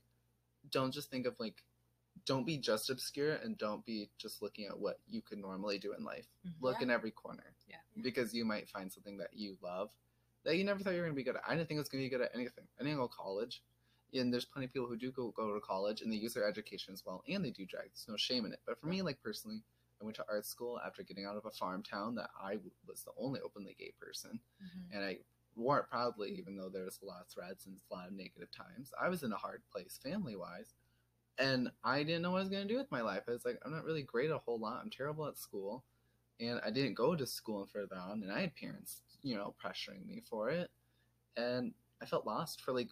[0.72, 1.62] don't just think of like,
[2.26, 5.92] don't be just obscure and don't be just looking at what you could normally do
[5.94, 6.26] in life.
[6.46, 6.52] Mhm.
[6.60, 6.84] Look Yeah.
[6.84, 7.54] in every corner.
[7.68, 7.76] Yeah.
[8.02, 9.90] Because you might find something that you love
[10.44, 11.42] that you never thought you were gonna be good at.
[11.46, 12.64] I didn't think I was gonna be good at anything.
[12.78, 13.62] I didn't go to college.
[14.12, 16.48] And there's plenty of people who do go, go to college and they use their
[16.48, 17.90] education as well and they do drag.
[17.90, 18.60] There's no shame in it.
[18.66, 19.62] But for me, like personally,
[20.00, 23.02] I went to art school after getting out of a farm town that I was
[23.04, 24.86] the only openly gay person Mhm.
[24.90, 25.18] and I
[25.54, 28.14] wore it proudly, even though there was a lot of threats and a lot of
[28.14, 28.92] negative times.
[29.00, 30.74] I was in a hard place family wise,
[31.38, 33.24] and I didn't know what I was going to do with my life.
[33.28, 34.80] I was like, I'm not really great at a whole lot.
[34.82, 35.84] I'm terrible at school,
[36.38, 39.54] and I didn't go to school and further on, and I had parents, you know,
[39.62, 40.70] pressuring me for it,
[41.36, 42.88] and I felt lost for like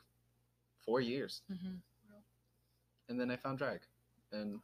[0.85, 1.81] four years, Mhm.
[3.09, 3.81] and then I found drag,
[4.33, 4.61] and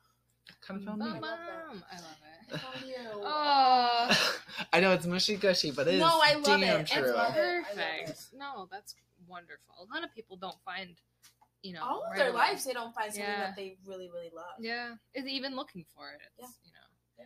[0.61, 1.07] kind of found me.
[1.11, 1.85] Bum, love that.
[1.93, 2.55] I love it.
[2.55, 2.97] I found you.
[3.12, 4.37] Oh,
[4.73, 6.87] I know it's mushy gushy, but it is No, I love damn it.
[6.87, 7.05] true.
[7.05, 7.65] It's love it.
[7.65, 8.09] Perfect.
[8.11, 8.25] it.
[8.39, 8.95] No, that's
[9.27, 9.75] wonderful.
[9.81, 11.01] A lot of people don't find,
[11.62, 12.39] you know, All of right their away.
[12.39, 13.47] lives, they don't find something Yeah.
[13.47, 14.55] that they really, really love.
[14.59, 16.21] Yeah, is even looking for it.
[16.39, 16.67] It's, Yeah.
[16.67, 16.87] you know.
[17.19, 17.25] Yeah.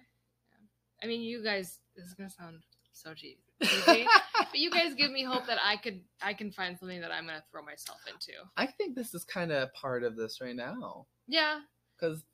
[0.53, 0.67] Yeah.
[1.03, 1.81] I mean, you guys.
[1.97, 2.63] This is gonna sound
[2.99, 4.07] so cheesy, cheesy,
[4.39, 7.27] but you guys give me hope that I could, I can find something that I'm
[7.27, 8.33] gonna throw myself into.
[8.57, 11.07] I think this is kind of part of this right now.
[11.27, 11.61] Yeah.
[11.99, 12.25] Because,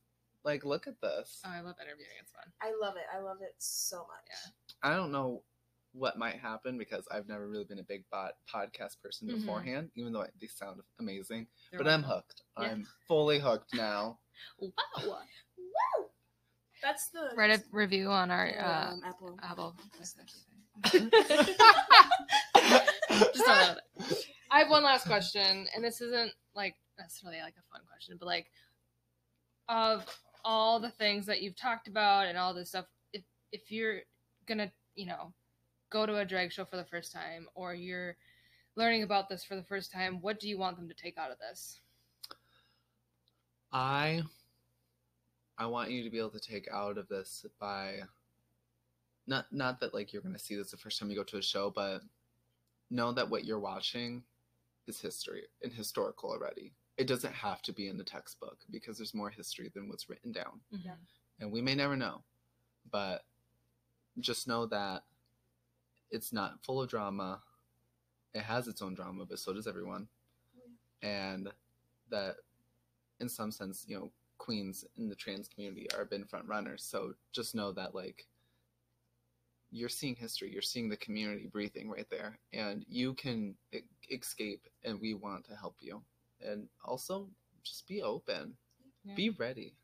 [0.44, 1.40] like, look at this.
[1.44, 2.10] Oh, I love interviewing.
[2.20, 2.44] It's fun.
[2.62, 3.04] I love it.
[3.14, 4.26] I love it so much.
[4.28, 4.90] Yeah.
[4.90, 5.42] I don't know
[5.92, 9.40] what might happen because I've never really been a big bot podcast person Mhm.
[9.40, 11.46] beforehand, even though they sound amazing.
[11.70, 12.42] They're but I'm hooked.
[12.58, 12.64] Yeah.
[12.64, 14.18] I'm fully hooked now.
[14.58, 15.20] Wow.
[15.56, 16.06] Woo!
[16.82, 19.38] That's the Write a review on our uh, um, Apple.
[19.42, 19.76] Apple.
[20.82, 21.04] Just
[23.48, 24.26] of it.
[24.50, 28.26] I have one last question, and this isn't like necessarily like a fun question, but
[28.26, 28.46] like
[29.68, 30.04] of
[30.44, 33.22] all the things that you've talked about and all this stuff, if
[33.52, 34.00] if you're
[34.46, 35.32] gonna, you know,
[35.90, 38.16] go to a drag show for the first time or you're
[38.76, 41.30] learning about this for the first time, what do you want them to take out
[41.30, 41.80] of this?
[43.72, 44.22] I
[45.58, 48.02] I want you to be able to take out of this by
[49.26, 51.42] not not that like you're gonna see this the first time you go to a
[51.42, 52.02] show, but
[52.90, 54.22] know that what you're watching
[54.86, 56.72] is history and historical already.
[56.96, 60.30] It doesn't have to be in the textbook because there's more history than what's written
[60.30, 60.60] down.
[60.72, 60.86] Mm-hmm.
[60.86, 60.94] Yeah.
[61.40, 62.22] And we may never know.
[62.90, 63.24] But
[64.20, 65.02] just know that
[66.10, 67.40] it's not full of drama
[68.34, 70.08] it has its own drama, but so does everyone.
[71.02, 71.48] And
[72.10, 72.36] that,
[73.20, 76.82] in some sense, you know, queens in the trans community are been front runners.
[76.82, 78.26] So just know that like
[79.74, 84.62] you're seeing history, you're seeing the community breathing right there, and you can e- escape,
[84.84, 86.00] and we want to help you.
[86.40, 87.28] And also,
[87.64, 88.56] just be open,
[89.04, 89.14] Yeah.
[89.16, 89.74] be ready.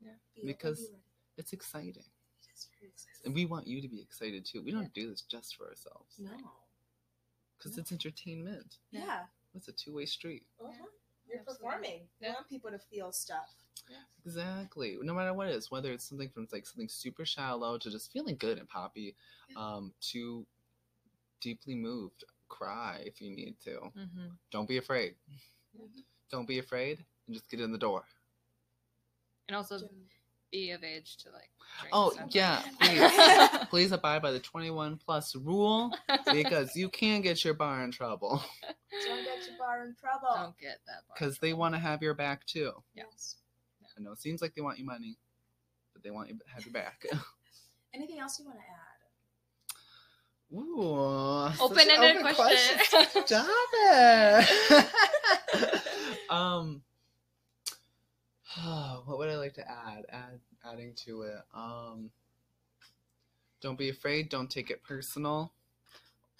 [0.00, 1.02] Be- Because- be ready.
[1.38, 2.68] It's exciting, It is
[3.04, 3.26] exciting.
[3.26, 4.62] and we want you to be excited too.
[4.62, 6.30] We don't do this just for ourselves no.
[7.58, 7.82] because No.
[7.82, 8.78] it's entertainment.
[8.90, 9.04] Yeah.
[9.04, 9.26] Yeah.
[9.54, 10.46] It's a two-way street.
[10.58, 10.86] Uh-huh.
[11.28, 11.64] You're Absolutely.
[11.66, 12.00] performing.
[12.20, 13.54] You want people to feel stuff.
[14.24, 14.98] Exactly.
[15.00, 18.12] No matter what it is, whether it's something from like something super shallow to just
[18.12, 19.14] feeling good and poppy,
[19.48, 19.56] Yeah.
[19.74, 20.44] um, to
[21.40, 23.78] deeply moved, cry if you need to.
[23.96, 24.28] Mm-hmm.
[24.50, 25.14] Don't be afraid.
[25.78, 26.02] Mhm.
[26.30, 28.04] Don't be afraid and just get in the door.
[29.48, 30.08] And also Gen-
[30.52, 31.50] be of age to like.
[31.80, 32.26] drink Oh stuff.
[32.30, 35.92] yeah, please, please abide by the twenty-one plus rule
[36.32, 38.42] because you can get your bar in trouble
[39.06, 40.28] Don't get your bar in trouble.
[40.34, 41.02] Don't get that.
[41.14, 42.72] because they want to have your back too.
[42.94, 43.36] Yes.
[43.98, 45.16] I know it seems like they want your money,
[45.94, 47.04] but they want you to have your back.
[47.94, 48.76] Anything else you want to add?
[50.52, 52.78] Ooh, Open-ended open question.
[53.26, 54.86] Stop it.
[56.30, 56.82] um,
[59.04, 60.06] what would I like to add?
[60.10, 60.40] Add
[60.70, 61.38] adding to it.
[61.54, 62.10] Um,
[63.60, 64.28] don't be afraid.
[64.28, 65.52] Don't take it personal.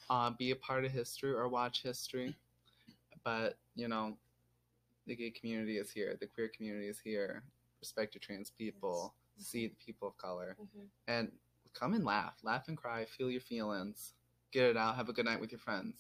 [0.09, 2.35] Uh, be a part of history or watch history.
[3.25, 4.17] But you know,
[5.07, 6.17] the gay community is here.
[6.21, 7.43] The queer community is here.
[7.81, 9.15] Respect your trans people.
[9.37, 9.47] Yes.
[9.49, 10.87] See the people of color Mm-hmm.
[11.09, 11.31] and
[11.75, 14.15] come and laugh, laugh and cry, feel your feelings,
[14.51, 15.97] get it out, have a good night with your friends.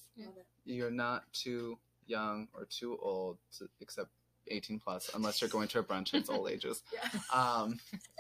[0.64, 4.08] You're not too young or too old to accept
[4.49, 6.82] 18 plus, unless you're going to a brunch and it's all ages.
[6.92, 7.09] Yeah.
[7.32, 7.78] Um,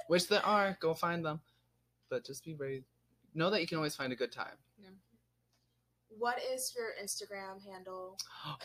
[0.08, 1.40] which there are, go find them,
[2.10, 2.82] but just be ready.
[3.34, 4.56] Know that you can always find a good time.
[6.18, 8.16] What is your Instagram handle?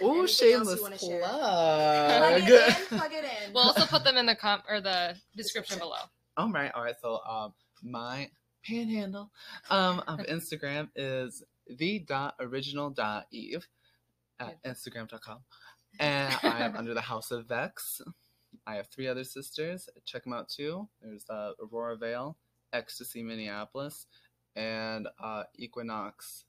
[0.02, 1.20] Oh, anything shameless you wanna share?
[1.20, 2.42] plug.
[2.42, 2.98] Plug it in.
[2.98, 3.54] Plug it in.
[3.54, 5.80] We'll also put them in the com or the description Description.
[5.80, 5.98] below.
[6.38, 6.96] All right, all right.
[7.02, 7.54] So, um,
[7.84, 8.30] my
[8.66, 9.32] panhandle
[9.70, 13.68] um of Instagram is the dot original dot eve
[14.40, 15.40] at instagram.com,
[16.00, 18.02] and I am under the House of Vex.
[18.68, 19.90] I have three other sisters.
[20.06, 20.88] Check them out too.
[21.02, 22.38] There's uh, Aurora Vale,
[22.74, 24.06] Ecstasy Minneapolis,
[24.56, 26.46] and uh, Equinox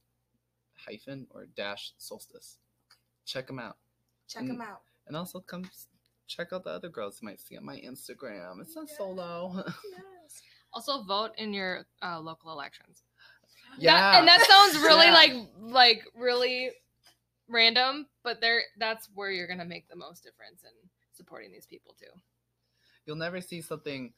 [0.77, 2.59] hyphen or dash solstice.
[3.25, 3.77] Check them out,
[4.29, 4.81] Check them out.
[5.07, 5.65] and also come
[6.27, 8.61] check out the other girls you might see on my Instagram.
[8.61, 8.97] It's not Yeah.
[8.97, 9.53] solo.
[9.57, 9.73] Yes.
[10.75, 13.03] Also, vote in your uh, local elections.
[13.79, 13.93] Yeah.
[14.13, 15.13] That- and that sounds really Yeah.
[15.13, 16.71] like like really
[17.49, 20.71] random, but there that's where you're gonna make the most difference in
[21.13, 22.11] supporting these people too.
[23.07, 24.13] You'll never see something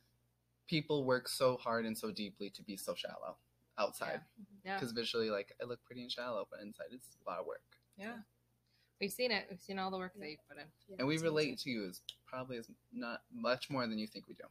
[0.66, 3.36] people work so hard and so deeply to be so shallow
[3.78, 4.20] outside.
[4.64, 4.80] Yeah, mm-hmm.
[4.80, 7.62] Because visually, like, I look pretty and shallow, but inside it's a lot of work.
[7.96, 8.16] yeah.
[9.00, 9.46] We've seen it.
[9.50, 10.30] We've seen all the work that Yeah.
[10.30, 10.64] you put in.
[10.88, 14.28] Yeah, And we relate to you as probably as not much more than you think
[14.28, 14.44] we do.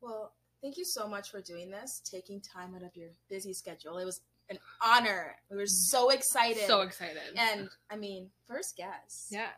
[0.00, 3.98] Well, thank you so much for doing this, taking time out of your busy schedule.
[3.98, 4.20] It was
[4.52, 5.34] an honor.
[5.50, 6.66] We were so excited.
[6.66, 7.18] So excited.
[7.36, 9.28] And I mean, first guest.
[9.30, 9.48] yeah.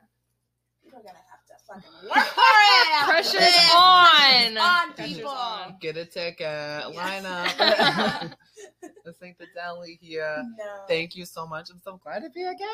[0.82, 3.04] People are gonna have to fucking work for it.
[3.08, 4.58] Pressure's This on.
[4.58, 5.30] on Pressure's people.
[5.30, 5.76] on.
[5.80, 7.50] Get a ticket, line up.
[9.04, 10.44] this ain't the deli here.
[10.58, 10.84] No.
[10.86, 11.70] Thank you so much.
[11.70, 12.68] I'm so glad to be a guest.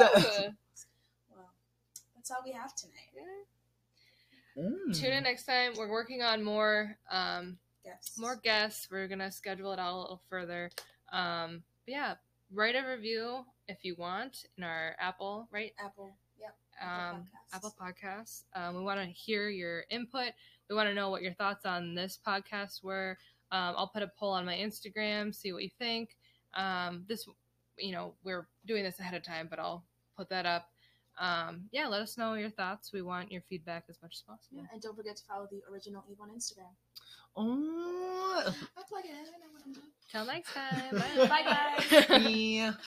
[0.00, 0.48] Yeah.
[1.30, 1.50] Well,
[2.14, 2.94] that's all we have tonight.
[4.58, 4.98] Mm.
[4.98, 5.72] Tune in next time.
[5.76, 8.12] We're working on more um, Yes.
[8.18, 8.88] more guests.
[8.90, 10.70] We're gonna schedule it out a little further.
[11.16, 12.14] Um, yeah,
[12.52, 15.72] write a review if you want in our Apple, right?
[15.82, 16.14] Apple.
[16.38, 16.54] Yep.
[16.82, 17.54] Um, Podcasts.
[17.54, 18.42] Apple Podcasts.
[18.54, 20.32] Um, we want to hear your input.
[20.68, 23.16] We want to know what your thoughts on this podcast were.
[23.50, 26.16] Um, I'll put a poll on my Instagram, see what you think.
[26.54, 27.26] Um, this,
[27.78, 29.84] you know, we're doing this ahead of time, but I'll
[30.16, 30.68] put that up.
[31.18, 32.92] Um, yeah, let us know your thoughts.
[32.92, 34.58] We want your feedback as much as possible.
[34.62, 36.72] Yeah, and don't forget to follow the original Eve on Instagram.
[37.36, 38.42] Oh.
[38.76, 39.16] I plug it in.
[39.16, 39.86] I know what I'm doing.
[40.10, 41.28] Till next time.
[41.28, 42.26] Bye, guys.
[42.32, 42.72] Yeah.